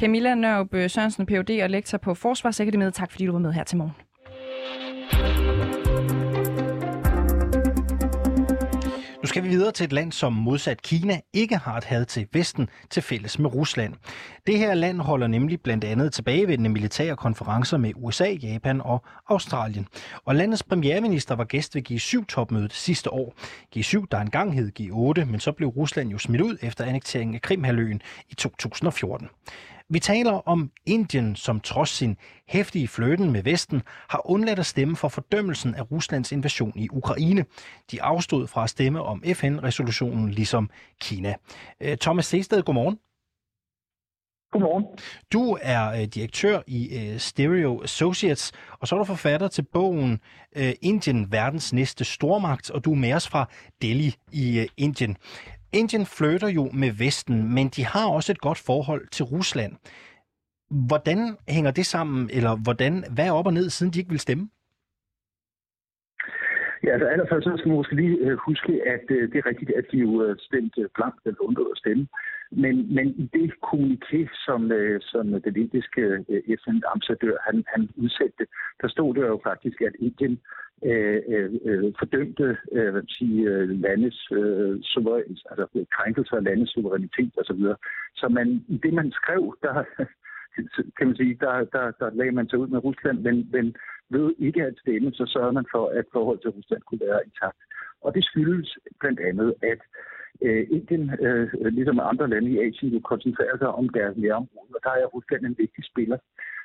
Camilla 0.00 0.34
Nørb 0.34 0.74
Sørensen, 0.88 1.26
Ph.D. 1.26 1.60
og 1.62 1.70
lektor 1.70 1.98
på 1.98 2.14
Forsvarsakademiet. 2.14 2.94
Tak 2.94 3.10
fordi 3.10 3.26
du 3.26 3.32
var 3.32 3.38
med 3.38 3.52
her 3.52 3.64
til 3.64 3.76
morgen. 3.78 4.07
Nu 9.28 9.30
skal 9.30 9.42
vi 9.42 9.48
videre 9.48 9.72
til 9.72 9.84
et 9.84 9.92
land, 9.92 10.12
som 10.12 10.32
modsat 10.32 10.82
Kina 10.82 11.20
ikke 11.32 11.56
har 11.56 11.76
et 11.76 11.84
had 11.84 12.04
til 12.04 12.26
Vesten 12.32 12.68
til 12.90 13.02
fælles 13.02 13.38
med 13.38 13.54
Rusland. 13.54 13.94
Det 14.46 14.58
her 14.58 14.74
land 14.74 15.00
holder 15.00 15.26
nemlig 15.26 15.60
blandt 15.60 15.84
andet 15.84 16.12
tilbagevendende 16.12 16.70
militære 16.70 17.16
konferencer 17.16 17.76
med 17.76 17.92
USA, 17.96 18.30
Japan 18.30 18.80
og 18.80 19.04
Australien. 19.26 19.86
Og 20.24 20.34
landets 20.34 20.62
premierminister 20.62 21.34
var 21.34 21.44
gæst 21.44 21.74
ved 21.74 21.90
G7-topmødet 21.90 22.72
sidste 22.72 23.12
år. 23.12 23.34
G7, 23.76 24.06
der 24.10 24.18
engang 24.18 24.54
hed 24.54 24.72
G8, 24.80 25.24
men 25.24 25.40
så 25.40 25.52
blev 25.52 25.68
Rusland 25.68 26.10
jo 26.10 26.18
smidt 26.18 26.42
ud 26.42 26.56
efter 26.62 26.84
annekteringen 26.84 27.34
af 27.34 27.42
Krimhaløen 27.42 28.02
i 28.28 28.34
2014. 28.34 29.28
Vi 29.90 29.98
taler 29.98 30.48
om 30.48 30.70
Indien, 30.86 31.36
som 31.36 31.60
trods 31.60 31.90
sin 31.90 32.16
hæftige 32.48 32.88
fløten 32.88 33.32
med 33.32 33.42
Vesten, 33.42 33.82
har 34.08 34.30
undladt 34.30 34.58
at 34.58 34.66
stemme 34.66 34.96
for 34.96 35.08
fordømmelsen 35.08 35.74
af 35.74 35.90
Ruslands 35.90 36.32
invasion 36.32 36.72
i 36.76 36.88
Ukraine. 36.92 37.44
De 37.90 38.02
afstod 38.02 38.46
fra 38.46 38.64
at 38.64 38.70
stemme 38.70 39.02
om 39.02 39.22
FN-resolutionen, 39.34 40.30
ligesom 40.30 40.70
Kina. 41.00 41.34
Øh, 41.80 41.96
Thomas 41.96 42.26
Sested, 42.26 42.62
godmorgen. 42.62 42.98
Godmorgen. 44.52 44.84
Du 45.32 45.58
er 45.62 45.92
øh, 45.92 46.04
direktør 46.04 46.60
i 46.66 46.98
øh, 46.98 47.18
Stereo 47.18 47.82
Associates, 47.82 48.52
og 48.80 48.88
så 48.88 48.94
er 48.94 48.98
du 48.98 49.04
forfatter 49.04 49.48
til 49.48 49.62
bogen 49.72 50.20
øh, 50.56 50.72
Indien, 50.82 51.32
verdens 51.32 51.72
næste 51.72 52.04
stormagt, 52.04 52.70
og 52.70 52.84
du 52.84 52.92
er 52.92 52.96
med 52.96 53.12
os 53.12 53.28
fra 53.28 53.48
Delhi 53.82 54.14
i 54.32 54.58
øh, 54.58 54.66
Indien. 54.76 55.16
Indien 55.72 56.06
flytter 56.06 56.48
jo 56.48 56.64
med 56.72 56.90
Vesten, 56.98 57.54
men 57.54 57.68
de 57.68 57.84
har 57.84 58.06
også 58.16 58.32
et 58.32 58.40
godt 58.40 58.58
forhold 58.58 59.08
til 59.08 59.24
Rusland. 59.24 59.72
Hvordan 60.88 61.18
hænger 61.48 61.70
det 61.70 61.86
sammen, 61.86 62.30
eller 62.32 62.56
hvordan, 62.64 63.04
hvad 63.14 63.26
er 63.26 63.32
op 63.32 63.46
og 63.46 63.52
ned, 63.52 63.70
siden 63.70 63.92
de 63.92 63.98
ikke 63.98 64.10
vil 64.10 64.20
stemme? 64.20 64.48
Ja, 66.84 66.90
altså 66.92 67.06
allerførst 67.08 67.44
så 67.44 67.56
skal 67.56 67.68
man 67.68 67.76
måske 67.76 67.94
lige 67.94 68.16
øh, 68.26 68.36
huske, 68.48 68.72
at 68.94 69.04
øh, 69.10 69.32
det 69.32 69.38
er 69.38 69.46
rigtigt, 69.46 69.70
at 69.70 69.86
de 69.92 69.96
jo 69.96 70.22
øh, 70.24 70.36
stemte 70.38 70.88
blankt 70.94 71.20
eller 71.26 71.42
undlod 71.46 71.70
at 71.74 71.78
stemme. 71.78 72.08
Men, 72.50 72.94
men 72.94 73.06
i 73.08 73.30
det 73.32 73.52
kommuniké, 73.62 74.28
som, 74.46 74.72
øh, 74.72 75.00
som 75.00 75.42
den 75.42 75.56
indiske 75.56 76.00
øh, 76.28 76.42
FN-ambassadør 76.62 77.36
han, 77.46 77.64
han 77.66 77.88
udsendte, 77.96 78.46
der 78.80 78.88
stod 78.88 79.14
det 79.14 79.20
jo 79.20 79.40
faktisk, 79.44 79.80
at 79.80 79.92
Indien 79.98 80.40
øh, 80.84 81.22
øh, 81.28 81.50
øh 81.64 81.92
fordømte 81.98 82.56
øh, 82.72 82.90
hvad 82.92 83.02
sige, 83.08 83.66
landes 83.66 84.28
øh, 84.32 84.72
altså 85.50 85.86
krænkelser 85.96 86.36
af 86.36 86.44
landets 86.44 86.72
suverænitet 86.72 87.32
osv. 87.38 87.44
Så, 87.44 87.52
videre. 87.52 87.76
så 88.14 88.28
man, 88.28 88.64
i 88.68 88.76
det, 88.82 88.94
man 88.94 89.12
skrev, 89.12 89.56
der 89.62 89.84
kan 90.96 91.06
man 91.06 91.16
sige, 91.16 91.34
der, 91.40 91.64
der, 91.64 91.90
der 92.00 92.10
lagde 92.10 92.32
man 92.32 92.48
sig 92.48 92.58
ud 92.58 92.68
med 92.68 92.84
Rusland, 92.84 93.18
men, 93.18 93.48
men 93.52 93.76
ved 94.10 94.34
ikke 94.38 94.62
at 94.64 94.74
stemme, 94.80 95.12
så 95.12 95.24
sørger 95.26 95.52
man 95.52 95.66
for, 95.70 95.88
at 95.88 96.04
forholdet 96.12 96.42
til 96.42 96.50
Rusland 96.50 96.82
kunne 96.82 97.00
være 97.08 97.24
intakt. 97.24 97.60
Og 98.02 98.14
det 98.14 98.24
skyldes 98.24 98.78
blandt 99.00 99.20
andet, 99.20 99.54
at 99.62 99.80
øh, 99.80 100.17
Øh, 100.42 100.66
Indien, 100.70 101.10
øh, 101.20 101.48
ligesom 101.64 102.00
andre 102.02 102.28
lande 102.28 102.50
i 102.50 102.58
Asien, 102.58 102.92
jo 102.92 103.00
koncentrerer 103.00 103.58
sig 103.58 103.68
om 103.68 103.88
deres 103.88 104.16
nærområde, 104.16 104.74
og 104.76 104.80
der 104.84 104.90
er 104.90 105.06
Rusland 105.06 105.46
en 105.46 105.58
vigtig 105.58 105.84
spiller. 105.84 106.18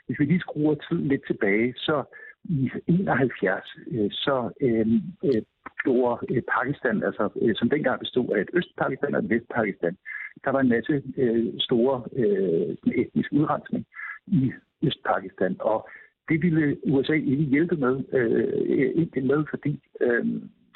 Hvis 0.06 0.19
vi 0.19 0.26
lige 0.26 0.39
skruer 0.39 0.76
tiden 0.76 1.08
lidt 1.08 1.26
tilbage, 1.28 1.73
så 1.78 2.04
i 2.43 2.71
71, 2.88 3.78
øh, 3.91 4.12
så 4.12 4.52
øh, 4.62 4.88
øh, 5.23 5.41
gjorde 5.84 6.26
øh, 6.30 6.41
Pakistan, 6.56 7.04
altså 7.04 7.30
øh, 7.41 7.56
som 7.56 7.69
dengang 7.69 7.99
bestod 7.99 8.30
af 8.36 8.41
et 8.41 8.49
Østpakistan 8.54 9.15
og 9.15 9.23
et 9.23 9.30
Vestpakistan, 9.30 9.97
der 10.43 10.52
var 10.52 10.60
en 10.60 10.69
masse 10.69 11.04
øh, 11.17 11.54
store 11.60 12.04
øh, 12.15 12.93
etnisk 13.02 13.32
udrensning 13.32 13.86
i 14.28 14.52
Østpakistan, 14.84 15.56
og 15.60 15.89
det 16.30 16.41
ville 16.41 16.78
USA 16.93 17.13
ikke 17.13 17.43
hjælpe 17.54 17.76
med, 17.76 17.95
øh, 18.13 18.91
Indien 18.95 19.28
med, 19.28 19.45
fordi 19.49 19.80
øh, 20.02 20.26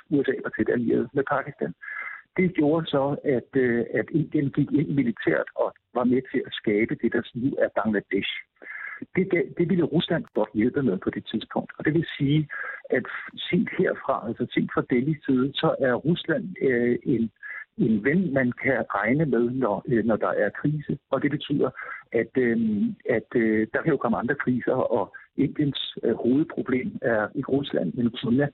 USA 0.10 0.32
var 0.44 0.52
tæt 0.58 0.70
allieret 0.70 1.10
med 1.14 1.24
Pakistan. 1.24 1.74
Det 2.38 2.54
gjorde 2.54 2.86
så, 2.86 3.16
at, 3.24 3.62
øh, 3.62 3.86
at 3.94 4.06
Indien 4.12 4.50
gik 4.52 4.72
ind 4.72 4.90
militært 4.90 5.48
og 5.56 5.74
var 5.94 6.04
med 6.04 6.22
til 6.32 6.42
at 6.46 6.54
skabe 6.54 6.96
det, 7.02 7.14
der 7.14 7.22
nu 7.34 7.50
er 7.64 7.70
Bangladesh. 7.76 8.32
Det, 9.16 9.26
det 9.58 9.70
ville 9.70 9.84
Rusland 9.84 10.26
godt 10.34 10.50
hjælpe 10.54 10.84
med 10.84 10.98
på 10.98 11.10
det 11.10 11.26
tidspunkt. 11.32 11.72
Og 11.78 11.86
det 11.86 11.94
vil 11.94 12.06
sige, 12.18 12.50
at 12.90 13.06
set 13.38 13.70
herfra, 13.78 14.28
altså 14.28 14.46
set 14.54 14.70
fra 14.74 14.84
Delhi 14.90 15.16
side, 15.26 15.52
så 15.54 15.76
er 15.80 15.94
Rusland 15.94 16.46
øh, 16.62 16.98
en, 17.04 17.32
en 17.78 18.04
ven, 18.04 18.34
man 18.34 18.52
kan 18.52 18.86
regne 18.96 19.26
med, 19.26 19.50
når, 19.50 19.84
øh, 19.88 20.06
når 20.06 20.16
der 20.16 20.30
er 20.44 20.50
krise. 20.50 20.98
Og 21.12 21.22
det 21.22 21.32
betyder, 21.32 21.70
at, 22.12 22.32
øh, 22.38 22.58
at 23.10 23.30
øh, 23.36 23.68
der 23.74 23.82
kan 23.82 23.92
jo 23.92 23.98
komme 23.98 24.18
andre 24.18 24.36
kriser, 24.36 24.74
og 24.74 25.16
Indiens 25.38 25.98
øh, 26.04 26.16
hovedproblem 26.16 26.98
er 27.02 27.28
ikke 27.36 27.52
Rusland, 27.52 27.94
men 27.94 28.12
Kina. 28.12 28.48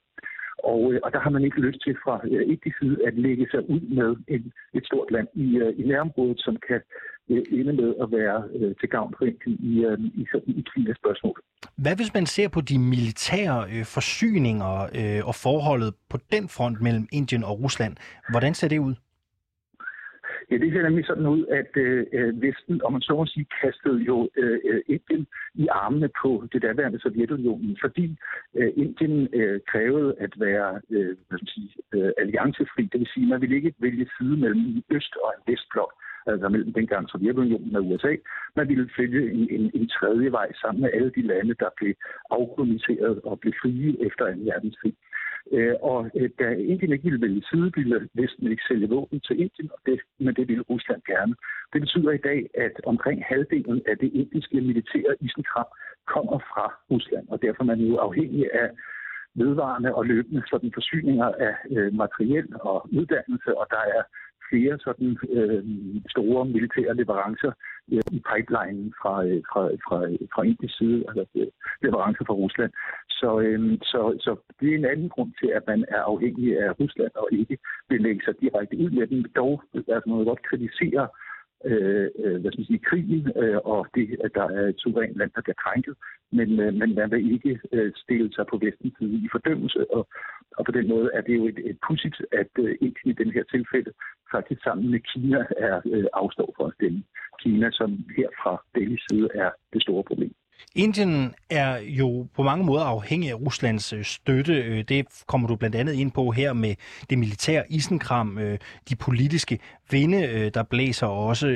Og, 0.71 0.93
øh, 0.93 0.99
og 1.03 1.09
der 1.13 1.19
har 1.19 1.29
man 1.29 1.43
ikke 1.43 1.59
lyst 1.67 1.79
til 1.85 1.95
fra 2.03 2.15
øh, 2.31 2.43
indisk 2.53 2.77
side 2.79 2.97
at 3.07 3.13
lægge 3.25 3.47
sig 3.51 3.69
ud 3.69 3.81
med 3.97 4.09
en, 4.27 4.53
et 4.73 4.85
stort 4.85 5.11
land 5.11 5.27
i, 5.33 5.57
øh, 5.57 5.79
i 5.79 5.83
nærområdet, 5.87 6.39
som 6.39 6.55
kan 6.67 6.81
øh, 7.29 7.43
ende 7.59 7.73
med 7.73 7.89
at 8.03 8.11
være 8.11 8.39
til 8.79 8.89
gavn 8.89 9.13
for 9.17 9.25
Indien 9.25 9.57
i, 9.59 9.73
i, 10.21 10.25
sådan 10.31 10.53
et 10.59 10.67
Kinas 10.73 10.97
spørgsmål. 10.97 11.37
Hvad 11.77 11.95
hvis 11.95 12.13
man 12.13 12.25
ser 12.25 12.47
på 12.47 12.61
de 12.61 12.79
militære 12.79 13.57
øh, 13.73 13.85
forsyninger 13.85 14.73
øh, 14.99 15.27
og 15.29 15.35
forholdet 15.35 15.93
på 16.09 16.17
den 16.31 16.49
front 16.49 16.81
mellem 16.81 17.07
Indien 17.11 17.43
og 17.43 17.59
Rusland? 17.63 17.93
Hvordan 18.29 18.53
ser 18.53 18.67
det 18.67 18.79
ud? 18.79 18.95
Ja, 20.51 20.57
det 20.57 20.73
ser 20.73 20.83
nemlig 20.83 21.05
sådan 21.05 21.27
ud, 21.27 21.45
at 21.45 21.71
øh, 21.75 22.05
øh, 22.13 22.41
Vesten, 22.41 22.81
om 22.85 22.91
man 22.91 23.01
så 23.01 23.13
må 23.15 23.25
sige, 23.25 23.45
kastede 23.61 23.99
jo 24.09 24.29
øh, 24.37 24.59
øh, 24.69 24.81
Indien 24.87 25.27
i 25.53 25.67
armene 25.67 26.09
på 26.21 26.47
det 26.51 26.61
daværende 26.61 26.99
Sovjetunionen, 26.99 27.77
fordi 27.81 28.17
øh, 28.55 28.71
Indien 28.75 29.27
øh, 29.33 29.59
krævede 29.71 30.15
at 30.19 30.33
være 30.37 30.81
øh, 30.89 31.15
hvad 31.27 31.37
skal 31.37 31.45
man 31.45 31.53
sige, 31.55 31.69
øh, 31.93 32.11
alliancefri. 32.17 32.83
Det 32.91 32.99
vil 32.99 33.13
sige, 33.13 33.25
at 33.25 33.29
man 33.29 33.41
ville 33.41 33.55
ikke 33.55 33.73
vælge 33.79 34.09
side 34.17 34.37
mellem 34.37 34.59
en 34.59 34.83
øst- 34.89 35.17
og 35.23 35.33
en 35.37 35.53
vestblok 35.53 35.93
altså 36.27 36.49
mellem 36.49 36.73
dengang 36.73 37.09
Sovjetunionen 37.09 37.75
og 37.75 37.85
USA. 37.89 38.15
Man 38.55 38.67
ville 38.69 38.89
følge 38.97 39.31
en, 39.31 39.47
en, 39.55 39.71
en 39.73 39.87
tredje 39.89 40.31
vej 40.31 40.51
sammen 40.61 40.81
med 40.81 40.89
alle 40.93 41.11
de 41.15 41.21
lande, 41.21 41.53
der 41.53 41.69
blev 41.77 41.93
afkoloniseret 42.31 43.21
og 43.23 43.39
blev 43.39 43.53
frie 43.61 44.05
efter 44.07 44.25
2. 44.25 44.39
verdenskrig. 44.49 44.93
Øh, 45.55 45.75
og 45.81 45.99
øh, 46.15 46.29
da 46.39 46.47
Indien 46.71 46.91
ikke 46.91 47.03
ville 47.03 47.21
vælge 47.21 47.43
side, 47.51 47.71
ville 47.75 48.09
Vesten 48.13 48.51
ikke 48.51 48.63
sælge 48.67 48.89
våben 48.89 49.19
til 49.19 49.35
Indien, 49.43 49.69
og 49.75 49.79
det, 49.85 49.99
men 50.19 50.35
det 50.35 50.47
ville 50.47 50.69
Rusland 50.69 51.01
gerne. 51.11 51.35
Det 51.73 51.81
betyder 51.81 52.11
i 52.11 52.25
dag, 52.29 52.49
at 52.65 52.75
omkring 52.85 53.23
halvdelen 53.31 53.81
af 53.87 53.97
det 53.97 54.11
indiske 54.13 54.61
militære 54.61 55.13
isenkram 55.21 55.69
kommer 56.13 56.39
fra 56.51 56.65
Rusland, 56.91 57.25
og 57.29 57.41
derfor 57.41 57.63
er 57.63 57.71
man 57.73 57.79
jo 57.79 57.95
afhængig 57.97 58.43
af 58.53 58.69
vedvarende 59.35 59.95
og 59.95 60.05
løbende 60.05 60.43
sådan 60.49 60.71
forsyninger 60.73 61.25
af 61.47 61.55
øh, 61.75 61.93
materiel 61.93 62.47
og 62.61 62.89
uddannelse, 62.97 63.57
og 63.57 63.65
der 63.69 63.83
er 63.97 64.03
flere 64.49 64.79
sådan 64.79 65.17
øh, 65.29 65.63
store 66.09 66.45
militære 66.45 66.95
leverancer 66.95 67.51
øh, 67.91 68.07
i 68.17 68.19
pipelinen 68.29 68.93
fra, 69.01 69.13
øh, 69.25 69.41
fra, 69.51 69.63
fra, 69.85 69.97
fra 70.33 70.41
indisk 70.43 70.77
side, 70.77 70.99
altså 71.07 71.25
øh, 71.35 71.47
leverancer 71.81 72.23
fra 72.25 72.39
Rusland. 72.43 72.71
Så, 73.09 73.29
øh, 73.39 73.77
så, 73.91 74.01
så 74.25 74.31
det 74.59 74.67
er 74.69 74.77
en 74.77 74.91
anden 74.93 75.09
grund 75.09 75.31
til, 75.39 75.49
at 75.57 75.63
man 75.67 75.85
er 75.87 76.01
afhængig 76.11 76.47
af 76.63 76.79
Rusland 76.79 77.11
og 77.15 77.27
ikke 77.31 77.57
vil 77.89 78.01
lægge 78.01 78.21
sig 78.25 78.33
direkte 78.41 78.77
ud 78.77 78.89
med 78.89 79.07
den. 79.07 79.25
Dog 79.35 79.63
altså, 79.75 80.09
man 80.09 80.25
godt 80.25 80.47
kritisere 80.49 81.07
Øh, 81.65 82.09
øh, 82.23 82.37
hvad 82.41 82.51
skal 82.51 82.61
man 82.61 82.71
sige, 82.71 82.87
krigen 82.89 83.31
øh, 83.41 83.57
og 83.73 83.87
det, 83.95 84.07
at 84.25 84.31
der 84.35 84.47
er 84.57 84.65
et 84.67 84.79
suverænt 84.79 85.17
land, 85.17 85.31
der 85.35 85.41
bliver 85.41 85.61
krænket, 85.63 85.95
men, 86.31 86.59
øh, 86.59 86.73
men 86.73 86.95
man 86.95 87.11
vil 87.11 87.33
ikke 87.35 87.59
øh, 87.71 87.91
stille 87.95 88.33
sig 88.33 88.45
på 88.47 88.57
vestens 88.57 88.93
side 88.99 89.17
i 89.25 89.29
fordømmelse, 89.31 89.91
og, 89.95 90.07
og 90.57 90.65
på 90.65 90.71
den 90.71 90.87
måde 90.93 91.09
er 91.13 91.21
det 91.21 91.35
jo 91.39 91.45
et, 91.47 91.59
et 91.69 91.77
pudsigt, 91.87 92.21
at 92.31 92.51
øh, 92.59 92.75
indtil 92.81 93.09
i 93.09 93.19
den 93.21 93.31
her 93.31 93.43
tilfælde 93.43 93.91
faktisk 94.31 94.63
sammen 94.63 94.91
med 94.91 94.99
Kina 94.99 95.41
er 95.57 95.81
øh, 95.93 96.05
afstår 96.13 96.53
for 96.57 96.65
at 96.67 96.73
stemme. 96.73 97.03
Kina, 97.41 97.67
som 97.71 97.89
her 98.17 98.29
fra 98.41 98.53
Delhi's 98.77 99.05
side 99.09 99.27
er 99.33 99.49
det 99.73 99.81
store 99.81 100.03
problem. 100.03 100.33
Indien 100.75 101.33
er 101.49 101.77
jo 101.77 102.27
på 102.35 102.43
mange 102.43 102.65
måder 102.65 102.83
afhængig 102.83 103.29
af 103.29 103.35
Ruslands 103.35 103.93
øh, 103.93 104.05
støtte. 104.05 104.53
Øh, 104.53 104.83
det 104.83 105.05
kommer 105.27 105.47
du 105.47 105.55
blandt 105.55 105.75
andet 105.75 105.93
ind 105.93 106.11
på 106.11 106.31
her 106.31 106.53
med 106.53 106.75
det 107.09 107.17
militære 107.17 107.63
isenkram, 107.69 108.37
øh, 108.37 108.59
de 108.89 108.95
politiske 108.95 109.59
vinde, 109.89 110.49
der 110.49 110.63
blæser 110.63 111.07
også 111.07 111.47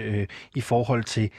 i 0.56 0.62
forhold 0.62 1.04
til 1.04 1.30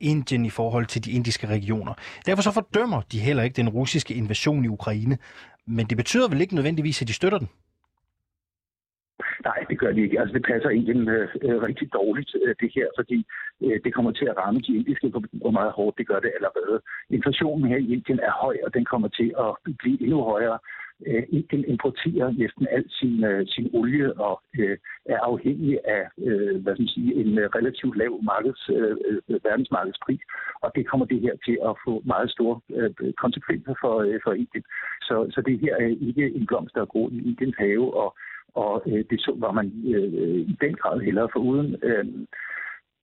Indien, 0.00 0.44
i 0.46 0.50
forhold 0.50 0.86
til 0.86 1.04
de 1.04 1.10
indiske 1.10 1.46
regioner. 1.46 1.94
Derfor 2.26 2.42
så 2.42 2.50
fordømmer 2.50 3.00
de 3.12 3.20
heller 3.20 3.42
ikke 3.42 3.56
den 3.56 3.68
russiske 3.68 4.14
invasion 4.14 4.64
i 4.64 4.68
Ukraine. 4.68 5.18
Men 5.66 5.86
det 5.86 5.96
betyder 5.96 6.28
vel 6.28 6.40
ikke 6.40 6.54
nødvendigvis, 6.54 7.02
at 7.02 7.08
de 7.08 7.12
støtter 7.12 7.38
den? 7.38 7.48
Nej, 9.44 9.58
det 9.70 9.78
gør 9.78 9.92
de 9.92 10.00
ikke. 10.02 10.20
Altså, 10.20 10.34
det 10.34 10.44
passer 10.50 10.70
egentlig 10.70 11.08
øh, 11.08 11.28
øh, 11.42 11.62
rigtig 11.62 11.92
dårligt, 11.92 12.30
øh, 12.44 12.54
det 12.60 12.70
her, 12.74 12.86
fordi 12.98 13.26
øh, 13.64 13.80
det 13.84 13.94
kommer 13.94 14.12
til 14.12 14.26
at 14.30 14.36
ramme 14.36 14.60
de 14.60 14.76
indiske 14.76 15.08
hvor 15.32 15.50
meget 15.50 15.72
hårdt. 15.72 15.98
Det 15.98 16.06
gør 16.06 16.20
det 16.20 16.32
allerede. 16.36 16.76
Inflationen 17.10 17.68
her 17.68 17.76
i 17.76 17.92
Indien 17.92 18.20
er 18.20 18.32
høj, 18.44 18.56
og 18.66 18.74
den 18.74 18.84
kommer 18.84 19.08
til 19.08 19.34
at 19.44 19.74
blive 19.78 20.02
endnu 20.02 20.22
højere. 20.22 20.58
Øh, 21.06 21.22
Indien 21.28 21.64
importerer 21.74 22.28
næsten 22.42 22.66
al 22.70 22.84
sin, 22.90 23.24
øh, 23.24 23.46
sin 23.46 23.70
olie 23.74 24.20
og 24.20 24.42
øh, 24.58 24.76
er 25.04 25.18
afhængig 25.30 25.78
af 25.84 26.02
øh, 26.18 26.62
hvad 26.62 26.74
skal 26.74 26.82
man 26.82 26.96
sige, 26.96 27.14
en 27.14 27.38
øh, 27.38 27.48
relativt 27.58 27.96
lav 27.96 28.12
markeds, 28.22 28.70
øh, 28.78 28.96
øh, 29.08 29.44
verdensmarkedspris, 29.44 30.22
og 30.62 30.72
det 30.74 30.86
kommer 30.86 31.06
det 31.06 31.20
her 31.20 31.34
til 31.46 31.56
at 31.68 31.74
få 31.84 32.02
meget 32.04 32.30
store 32.30 32.60
øh, 32.76 33.12
konsekvenser 33.24 33.74
for, 33.80 33.94
øh, 34.00 34.20
for 34.24 34.32
Indien. 34.32 34.64
Så, 35.02 35.14
så 35.34 35.40
det 35.40 35.60
her 35.60 35.74
er 35.76 35.86
ikke 36.08 36.34
en 36.36 36.46
blomst, 36.46 36.74
der 36.74 36.80
er 36.80 36.92
groet 36.94 37.12
i 37.12 37.28
Indiens 37.28 37.56
have, 37.58 37.94
og 38.02 38.16
og 38.54 38.82
øh, 38.86 39.04
det 39.10 39.20
så 39.20 39.32
var 39.36 39.52
man 39.52 39.66
øh, 39.94 40.40
i 40.52 40.56
den 40.60 40.74
grad 40.74 41.00
hellere 41.00 41.28
for 41.32 41.40
uden. 41.40 41.76
Øh, 41.82 42.06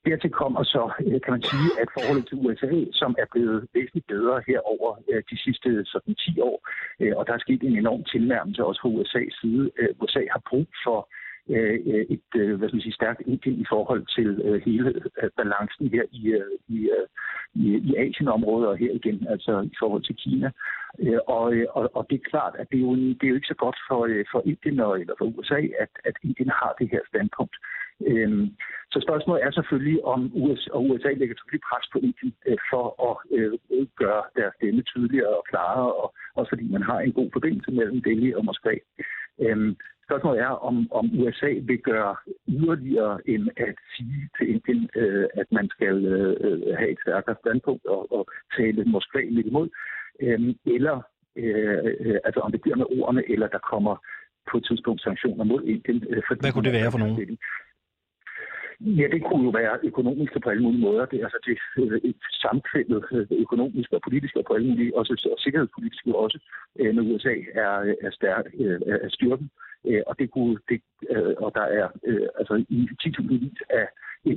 dertil 0.05 0.29
kommer 0.29 0.63
så, 0.63 0.83
øh, 1.05 1.21
kan 1.23 1.33
man 1.35 1.43
sige, 1.51 1.69
at 1.81 1.87
forholdet 1.95 2.27
til 2.27 2.37
USA, 2.45 2.73
som 2.91 3.15
er 3.23 3.27
blevet 3.31 3.67
væsentligt 3.73 4.07
bedre 4.07 4.41
her 4.47 4.59
over 4.73 4.89
øh, 5.11 5.23
de 5.31 5.37
sidste 5.45 5.85
sådan 5.85 6.15
10 6.15 6.41
år, 6.41 6.57
øh, 6.99 7.13
og 7.17 7.27
der 7.27 7.33
er 7.33 7.45
sket 7.45 7.63
en 7.63 7.77
enorm 7.77 8.03
tilnærmelse 8.03 8.65
også 8.65 8.81
fra 8.81 8.93
USA's 8.97 9.33
side. 9.41 9.71
Øh, 9.79 9.89
USA 10.01 10.23
har 10.31 10.41
brug 10.49 10.67
for 10.85 10.99
øh, 10.99 11.20
Øh, 11.49 11.79
øh, 11.93 12.05
et 12.15 12.29
øh, 12.35 12.55
hvad 12.57 12.67
skal 12.67 12.75
man 12.75 12.81
sige, 12.81 12.99
stærkt 13.01 13.21
Indien 13.25 13.59
i 13.59 13.65
forhold 13.69 14.03
til 14.15 14.29
øh, 14.45 14.61
hele 14.65 14.89
øh, 15.23 15.29
balancen 15.37 15.87
her 15.87 16.03
i, 16.11 16.23
øh, 16.27 16.51
i, 16.67 16.77
øh, 16.97 17.07
i, 17.53 17.65
i 17.89 18.13
og 18.25 18.77
her 18.77 18.91
igen, 18.91 19.27
altså 19.29 19.61
i 19.73 19.75
forhold 19.79 20.03
til 20.03 20.15
Kina. 20.15 20.51
Øh, 20.99 21.19
og, 21.27 21.53
øh, 21.53 21.67
og, 21.69 21.91
og 21.93 22.07
det 22.09 22.15
er 22.15 22.29
klart, 22.29 22.53
at 22.59 22.67
det 22.71 22.77
er 22.77 22.81
jo, 22.81 22.95
det 22.95 23.23
er 23.23 23.31
jo 23.33 23.35
ikke 23.35 23.53
så 23.53 23.59
godt 23.65 23.77
for, 23.87 24.05
øh, 24.05 24.25
for 24.31 24.41
Indien 24.45 24.79
og, 24.79 24.99
eller 25.01 25.15
for 25.17 25.25
USA, 25.25 25.61
at, 25.83 25.91
at 26.05 26.15
Indien 26.23 26.49
har 26.49 26.75
det 26.79 26.89
her 26.91 27.03
standpunkt. 27.07 27.55
Øhm, 28.07 28.45
så 28.91 28.97
spørgsmålet 29.07 29.43
er 29.43 29.51
selvfølgelig, 29.51 30.05
om 30.05 30.31
USA, 30.33 30.69
og 30.71 30.89
USA 30.89 31.11
lægger 31.11 31.35
selvfølgelig 31.35 31.67
pres 31.69 31.85
på 31.93 31.97
Indien 32.07 32.33
for 32.71 32.85
at 33.09 33.15
gøre 34.01 34.23
deres 34.37 34.53
stemme 34.57 34.81
tydeligere 34.81 35.37
og 35.39 35.43
klarere, 35.49 35.93
og 36.01 36.13
også 36.35 36.49
fordi 36.49 36.65
man 36.75 36.83
har 36.89 36.99
en 36.99 37.13
god 37.19 37.29
forbindelse 37.33 37.71
mellem 37.71 38.01
Delhi 38.01 38.33
og 38.33 38.45
Moskva. 38.45 38.75
Øhm, 39.39 39.75
spørgsmålet 40.11 40.41
er, 40.41 40.53
om, 40.69 40.75
om 40.91 41.05
USA 41.19 41.51
vil 41.69 41.79
gøre 41.91 42.15
yderligere 42.47 43.29
end 43.29 43.45
at 43.57 43.75
sige 43.95 44.29
til 44.37 44.45
Indien, 44.53 44.89
at 45.41 45.47
man 45.51 45.69
skal 45.69 45.95
have 46.77 46.89
et 46.91 46.99
stærkere 47.05 47.35
standpunkt 47.43 47.85
og, 47.85 48.01
og 48.17 48.23
tale 48.57 48.83
Moskva 48.85 49.21
lidt 49.29 49.47
imod 49.47 49.69
øh, 50.21 50.55
eller 50.65 51.01
øh, 51.35 52.15
altså 52.23 52.39
om 52.39 52.51
det 52.51 52.61
bliver 52.61 52.77
med 52.77 52.85
ordene, 52.99 53.23
eller 53.31 53.47
der 53.47 53.59
kommer 53.71 53.95
på 54.51 54.57
et 54.57 54.65
tidspunkt 54.69 55.01
sanktioner 55.01 55.43
mod 55.43 55.63
Indien. 55.63 56.03
Øh, 56.09 56.21
fordi 56.27 56.39
Hvad 56.41 56.51
kunne 56.51 56.69
det 56.69 56.79
være 56.79 56.91
for 56.91 56.97
nogen? 56.97 57.37
Ja, 58.99 59.07
det 59.13 59.21
kunne 59.23 59.43
jo 59.43 59.49
være 59.49 59.79
økonomisk 59.83 60.33
på 60.43 60.49
alle 60.49 60.63
mulige 60.63 60.81
måder. 60.81 61.05
Det 61.05 61.19
er 61.19 61.23
altså 61.23 61.39
det 61.47 61.57
øh, 61.83 61.99
et 62.09 62.21
samkvældet 62.45 63.03
øh, 63.11 63.27
økonomisk 63.45 63.89
og 63.93 64.01
politisk 64.07 64.35
og 64.35 64.45
på 64.47 64.53
alle 64.53 64.67
mulige, 64.67 64.97
også 64.97 65.29
og 65.31 65.39
sikkerhedspolitisk 65.39 66.07
også, 66.07 66.39
når 66.95 67.03
USA 67.13 67.35
er, 67.53 67.73
er, 68.05 68.11
stærk, 68.11 68.45
er 69.05 69.09
styrken. 69.09 69.49
Øh, 69.85 70.01
og 70.07 70.19
det 70.19 70.31
kunne, 70.31 70.57
det, 70.69 70.81
øh, 71.09 71.33
og 71.37 71.51
der 71.55 71.65
er 71.79 71.87
øh, 72.09 72.27
altså 72.39 72.65
i 72.69 72.87
10.000 73.03 73.49
af 73.69 73.87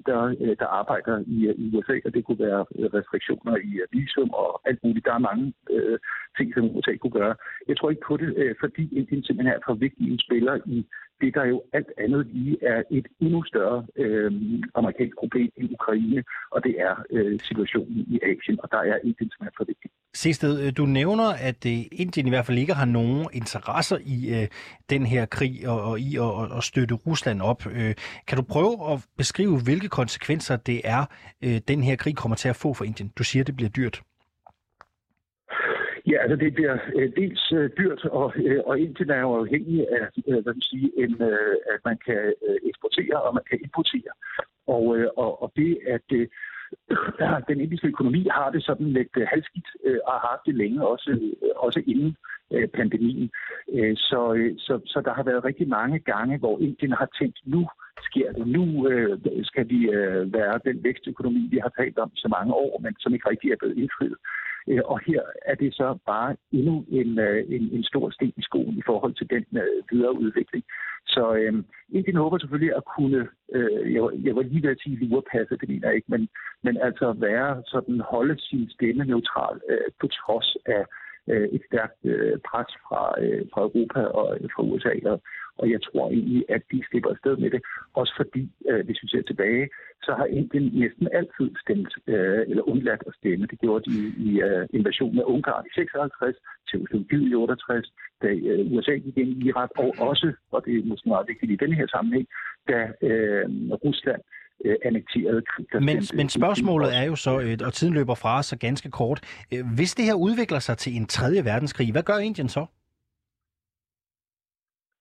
der, 0.07 0.37
øh, 0.41 0.57
der 0.61 0.67
arbejder 0.67 1.25
i, 1.27 1.39
i 1.65 1.77
USA, 1.77 1.97
og 2.05 2.15
det 2.15 2.25
kunne 2.25 2.45
være 2.49 2.65
øh, 2.79 2.87
restriktioner 2.95 3.57
i 3.57 3.73
visum 3.93 4.31
og 4.31 4.61
alt 4.69 4.81
muligt. 4.85 5.07
Der 5.07 5.15
er 5.15 5.29
mange 5.31 5.53
øh, 5.71 5.99
ting, 6.37 6.55
som 6.55 6.77
USA 6.77 6.97
kunne 6.97 7.19
gøre. 7.21 7.35
Jeg 7.69 7.77
tror 7.77 7.91
ikke 7.91 8.07
på 8.09 8.17
det, 8.17 8.37
øh, 8.37 8.55
fordi 8.61 8.83
Indien 8.99 9.25
simpelthen 9.25 9.55
er 9.55 9.65
for 9.67 9.75
vigtig 9.75 10.13
en 10.13 10.19
spiller 10.19 10.55
i 10.67 10.87
det, 11.21 11.35
der 11.35 11.45
jo 11.45 11.63
alt 11.73 11.91
andet 11.99 12.27
lige 12.27 12.57
er 12.63 12.83
et 12.91 13.07
endnu 13.21 13.45
større 13.45 13.87
øh, 13.97 14.33
amerikansk 14.75 15.17
problem 15.19 15.51
i 15.57 15.65
Ukraine, 15.73 16.25
og 16.51 16.65
det 16.65 16.75
er 16.81 16.95
øh, 17.11 17.41
situationen 17.41 17.99
i 18.15 18.21
Asien, 18.23 18.61
og 18.63 18.69
der 18.71 18.79
er 18.79 18.97
Indien 18.97 19.31
simpelthen 19.31 19.57
for 19.57 19.65
vigtig. 19.65 19.91
Sested, 20.15 20.67
øh, 20.67 20.73
du 20.77 20.87
nævner, 20.87 21.29
at 21.49 21.67
øh, 21.67 21.79
Indien 21.93 22.27
i 22.27 22.31
hvert 22.31 22.47
fald 22.47 22.59
ikke 22.59 22.75
har 22.75 22.85
nogen 22.85 23.27
interesser 23.33 23.99
i 24.17 24.43
øh, 24.43 24.49
den 24.91 25.07
her 25.07 25.27
krig 25.27 25.69
og, 25.69 25.83
og 25.83 26.01
i 26.01 26.17
at, 26.17 26.51
og 26.57 26.63
støtte 26.63 26.95
Rusland 26.95 27.43
op. 27.43 27.67
Øh, 27.67 27.95
kan 28.27 28.37
du 28.39 28.43
prøve 28.43 28.93
at 28.93 29.07
beskrive, 29.17 29.61
hvilke 29.65 29.89
konsekvenser 29.89 30.57
det 30.57 30.81
er, 30.85 31.05
øh, 31.45 31.61
den 31.69 31.83
her 31.83 31.97
krig 31.97 32.17
kommer 32.17 32.37
til 32.37 32.49
at 32.49 32.57
få 32.57 32.75
for 32.75 32.85
Indien? 32.85 33.13
Du 33.19 33.25
siger, 33.25 33.45
det 33.45 33.57
bliver 33.57 33.71
dyrt. 33.71 34.03
Ja, 36.07 36.17
altså 36.23 36.37
det 36.37 36.55
bliver 36.55 36.79
øh, 36.97 37.11
dels 37.17 37.53
øh, 37.53 37.71
dyrt, 37.79 38.05
og, 38.05 38.33
øh, 38.37 38.61
og 38.67 38.79
Indien 38.79 39.11
er 39.11 39.21
jo 39.21 39.35
afhængig 39.35 39.87
af, 39.91 40.09
øh, 40.29 40.43
hvad 40.43 40.55
man 40.55 40.61
sige, 40.61 40.93
en, 40.97 41.23
øh, 41.23 41.57
at 41.73 41.81
man 41.85 41.99
kan 42.07 42.35
øh, 42.49 42.57
eksportere 42.69 43.23
og 43.23 43.35
man 43.35 43.45
kan 43.51 43.59
importere. 43.63 44.13
Og, 44.67 44.99
øh, 44.99 45.09
og, 45.17 45.43
og 45.43 45.53
det, 45.57 45.79
at 45.87 46.09
øh, 46.13 46.29
den 47.49 47.61
indiske 47.61 47.89
økonomi 47.89 48.29
har 48.31 48.51
det 48.51 48.65
sådan 48.65 48.87
lidt 48.87 49.17
øh, 49.17 49.27
halvskidt, 49.33 49.69
øh, 49.85 49.99
og 50.07 50.13
har 50.13 50.29
haft 50.31 50.47
det 50.47 50.55
længe, 50.55 50.87
også, 50.87 51.11
øh, 51.11 51.51
også 51.57 51.83
inden 51.87 52.17
øh, 52.55 52.69
pandemien. 52.69 53.31
Øh, 53.77 53.97
så, 53.97 54.35
øh, 54.37 54.55
så, 54.59 54.81
så 54.87 54.99
der 55.07 55.15
har 55.15 55.23
været 55.23 55.45
rigtig 55.45 55.69
mange 55.69 55.99
gange, 55.99 56.39
hvor 56.39 56.59
Indien 56.59 56.93
har 56.93 57.09
tænkt, 57.19 57.39
nu 57.45 57.69
sker 58.09 58.33
det. 58.33 58.47
Nu 58.47 58.89
øh, 58.89 59.19
skal 59.43 59.69
vi 59.69 59.81
øh, 59.97 60.33
være 60.33 60.61
den 60.65 60.85
vækstøkonomi, 60.85 61.49
vi 61.51 61.59
har 61.63 61.73
talt 61.79 61.99
om 61.99 62.11
så 62.15 62.29
mange 62.29 62.53
år, 62.55 62.81
men 62.81 62.95
som 62.99 63.15
ikke 63.15 63.31
rigtig 63.31 63.51
er 63.51 63.57
blevet 63.61 63.79
indfriet. 63.79 64.17
Øh, 64.69 64.83
og 64.85 65.01
her 65.07 65.23
er 65.47 65.55
det 65.55 65.75
så 65.75 65.99
bare 66.07 66.37
endnu 66.53 66.85
en, 66.89 67.19
øh, 67.19 67.45
en, 67.49 67.63
en 67.73 67.85
stor 67.85 68.11
sten 68.11 68.33
i 68.37 68.43
skoen 68.43 68.79
i 68.79 68.83
forhold 68.87 69.15
til 69.15 69.31
den 69.31 69.45
øh, 69.63 69.83
videre 69.91 70.19
udvikling. 70.19 70.65
Så 71.07 71.35
øh, 71.35 71.55
Indien 71.89 72.17
håber 72.17 72.39
selvfølgelig 72.39 72.77
at 72.77 72.85
kunne, 72.97 73.29
øh, 73.53 73.95
jeg, 73.95 74.03
jeg 74.27 74.37
var 74.37 74.43
lige 74.43 74.63
ved 74.63 74.71
at 74.71 74.81
sige 74.83 74.97
lurepasse, 74.97 75.57
det 75.61 75.69
mener 75.69 75.89
jeg 75.89 75.97
ikke, 75.97 76.11
men, 76.11 76.29
men 76.63 76.77
altså 76.77 77.13
være 77.13 77.63
sådan, 77.67 78.01
holde 78.01 78.37
sin 78.39 78.71
stemme 78.71 79.05
neutral 79.05 79.61
øh, 79.71 79.89
på 80.01 80.07
trods 80.07 80.57
af 80.67 80.85
øh, 81.29 81.49
et 81.57 81.63
stærkt 81.69 81.99
øh, 82.05 82.39
pres 82.49 82.71
fra, 82.87 83.03
øh, 83.23 83.43
fra 83.53 83.61
Europa 83.69 84.01
og 84.19 84.27
øh, 84.41 84.49
fra 84.55 84.63
USA. 84.63 84.95
Og, 85.13 85.21
Og 85.61 85.71
jeg 85.71 85.81
tror 85.83 86.11
egentlig, 86.11 86.45
at 86.49 86.63
de 86.73 86.83
slipper 86.89 87.11
afsted 87.11 87.37
med 87.37 87.51
det. 87.51 87.63
Også 87.95 88.13
fordi, 88.17 88.43
øh, 88.71 88.85
hvis 88.87 89.03
vi 89.03 89.09
ser 89.09 89.23
tilbage, 89.23 89.69
så 90.03 90.13
har 90.19 90.27
Indien 90.39 90.67
næsten 90.83 91.09
altid 91.19 91.49
stemt, 91.65 91.93
øh, 92.07 92.43
eller 92.51 92.69
undladt 92.73 93.03
at 93.07 93.15
stemme. 93.19 93.47
Det 93.47 93.59
gjorde 93.61 93.91
de 93.91 93.97
i 94.29 94.31
øh, 94.49 94.67
invasionen 94.79 95.19
af 95.19 95.27
Ungarn 95.35 95.67
i 95.67 95.73
56, 95.75 96.37
Tjekkoslovakiet 96.69 97.31
i 97.31 97.35
68, 97.35 97.93
da 98.23 98.29
øh, 98.51 98.73
USA 98.73 98.95
gik 99.05 99.17
ind 99.19 99.31
i 99.43 99.47
Irak, 99.49 99.71
og 99.79 99.95
også, 99.99 100.33
og 100.53 100.65
det 100.65 100.73
er 100.79 100.85
måske 100.85 101.09
meget 101.09 101.29
vigtigt 101.29 101.53
i 101.53 101.61
denne 101.63 101.77
her 101.81 101.87
sammenhæng, 101.87 102.27
da 102.69 102.79
øh, 103.09 103.47
Rusland 103.85 104.23
øh, 104.65 104.77
annekterede 104.85 105.43
krig. 105.43 105.67
Men, 105.73 106.03
men 106.15 106.29
spørgsmålet 106.29 106.97
er 106.97 107.05
jo 107.05 107.17
så, 107.17 107.41
øh, 107.41 107.59
og 107.67 107.73
tiden 107.73 107.95
løber 107.95 108.15
fra 108.15 108.39
os 108.39 108.47
så 108.47 108.59
ganske 108.59 108.91
kort. 108.91 109.21
Øh, 109.53 109.65
hvis 109.77 109.95
det 109.95 110.05
her 110.05 110.15
udvikler 110.15 110.59
sig 110.59 110.79
til 110.79 110.97
en 110.97 111.07
tredje 111.07 111.45
verdenskrig, 111.45 111.93
hvad 111.93 112.03
gør 112.03 112.19
Indien 112.19 112.49
så? 112.49 112.67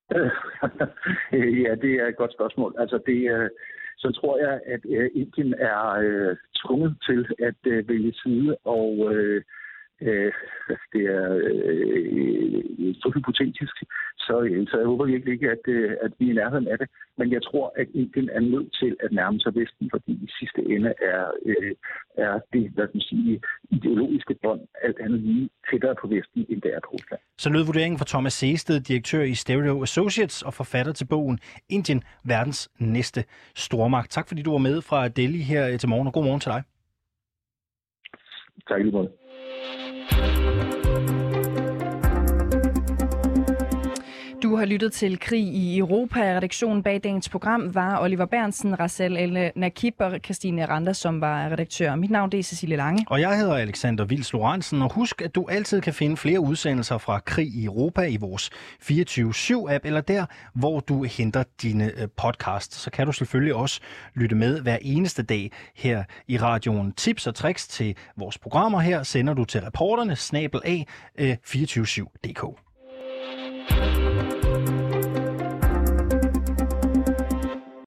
ja, 1.65 1.75
det 1.83 1.91
er 2.01 2.07
et 2.07 2.17
godt 2.17 2.33
spørgsmål. 2.33 2.75
Altså, 2.79 2.99
det, 3.05 3.49
så 3.97 4.11
tror 4.11 4.37
jeg, 4.37 4.59
at 4.65 4.81
Indien 5.15 5.53
er 5.53 5.81
tvunget 6.61 6.97
til 7.07 7.27
at 7.39 7.87
vælge 7.87 8.13
side, 8.13 8.57
og 8.63 9.13
øh, 9.13 9.43
det 10.93 11.03
er 11.17 11.25
øh, 11.43 12.95
så 13.01 13.11
hypotetisk, 13.15 13.75
så, 14.17 14.35
øh, 14.41 14.67
så 14.67 14.77
jeg 14.77 14.87
håber 14.87 15.05
virkelig 15.05 15.33
ikke, 15.33 15.49
at, 15.55 15.63
øh, 15.67 15.91
at 16.05 16.11
vi 16.19 16.25
er 16.27 16.31
i 16.31 16.39
nærheden 16.41 16.67
af 16.67 16.77
det. 16.77 16.87
Men 17.17 17.31
jeg 17.31 17.43
tror, 17.43 17.73
at 17.75 17.87
Indien 17.93 18.29
er 18.29 18.39
nødt 18.39 18.69
til 18.81 18.95
at 19.03 19.11
nærme 19.11 19.39
sig 19.39 19.55
Vesten, 19.55 19.89
fordi 19.93 20.11
i 20.11 20.29
sidste 20.39 20.61
ende 20.73 20.93
er, 21.01 21.23
øh, 21.45 21.73
er 22.17 22.39
det, 22.53 22.71
hvad 22.75 22.87
man 22.93 23.01
sige, 23.01 23.41
ideologiske 23.71 24.35
bånd 24.43 24.61
alt 24.81 24.99
andet 24.99 25.19
lige 25.19 25.49
tættere 25.71 25.95
på 26.01 26.07
Vesten, 26.07 26.45
end 26.49 26.61
det 26.61 26.71
er 26.75 26.79
på 26.79 26.89
Rusland. 26.93 27.21
Så 27.37 27.49
lød 27.49 27.65
vurderingen 27.65 27.99
fra 27.99 28.05
Thomas 28.13 28.33
Seested, 28.33 28.79
direktør 28.79 29.21
i 29.21 29.33
Stereo 29.33 29.81
Associates 29.81 30.41
og 30.41 30.53
forfatter 30.53 30.93
til 30.93 31.07
bogen 31.07 31.39
Indien, 31.69 32.03
verdens 32.25 32.71
næste 32.79 33.23
stormagt. 33.55 34.11
Tak 34.11 34.27
fordi 34.27 34.41
du 34.41 34.51
var 34.51 34.63
med 34.69 34.81
fra 34.81 35.07
Delhi 35.07 35.41
her 35.53 35.77
til 35.77 35.89
morgen, 35.89 36.07
og 36.07 36.13
god 36.13 36.23
morgen 36.23 36.39
til 36.39 36.51
dig. 36.51 36.63
Tak 38.67 38.81
lige 38.81 38.91
måde. 38.91 39.09
Du 44.43 44.55
har 44.55 44.65
lyttet 44.65 44.93
til 44.93 45.19
Krig 45.19 45.43
i 45.43 45.77
Europa. 45.77 46.19
Redaktionen 46.19 46.83
bag 46.83 47.01
dagens 47.03 47.29
program 47.29 47.75
var 47.75 48.01
Oliver 48.01 48.25
Bernsen, 48.25 48.79
Rassel 48.79 49.17
El 49.17 49.51
Nakib 49.55 49.93
og 49.99 50.19
Christine 50.23 50.65
Randa, 50.65 50.93
som 50.93 51.21
var 51.21 51.49
redaktør. 51.49 51.95
Mit 51.95 52.11
navn 52.11 52.29
er 52.35 52.41
Cecilie 52.41 52.77
Lange. 52.77 53.05
Og 53.09 53.21
jeg 53.21 53.37
hedder 53.37 53.55
Alexander 53.55 54.05
Vils 54.05 54.33
Lorentzen. 54.33 54.81
Og 54.81 54.93
husk, 54.93 55.21
at 55.21 55.35
du 55.35 55.45
altid 55.49 55.81
kan 55.81 55.93
finde 55.93 56.17
flere 56.17 56.39
udsendelser 56.39 56.97
fra 56.97 57.19
Krig 57.19 57.47
i 57.47 57.65
Europa 57.65 58.01
i 58.01 58.17
vores 58.17 58.49
24-7-app, 58.81 59.85
eller 59.85 60.01
der, 60.01 60.25
hvor 60.55 60.79
du 60.79 61.03
henter 61.03 61.43
dine 61.61 61.91
øh, 62.01 62.07
podcasts. 62.17 62.77
Så 62.77 62.91
kan 62.91 63.05
du 63.05 63.11
selvfølgelig 63.11 63.55
også 63.55 63.79
lytte 64.15 64.35
med 64.35 64.61
hver 64.61 64.77
eneste 64.81 65.23
dag 65.23 65.51
her 65.75 66.03
i 66.27 66.37
radioen. 66.37 66.91
Tips 66.91 67.27
og 67.27 67.35
tricks 67.35 67.67
til 67.67 67.95
vores 68.17 68.37
programmer 68.37 68.79
her 68.79 69.03
sender 69.03 69.33
du 69.33 69.45
til 69.45 69.61
reporterne 69.61 70.15
snabel 70.15 70.61
af 70.65 70.87
øh, 71.19 71.35
247.dk. 71.47 72.43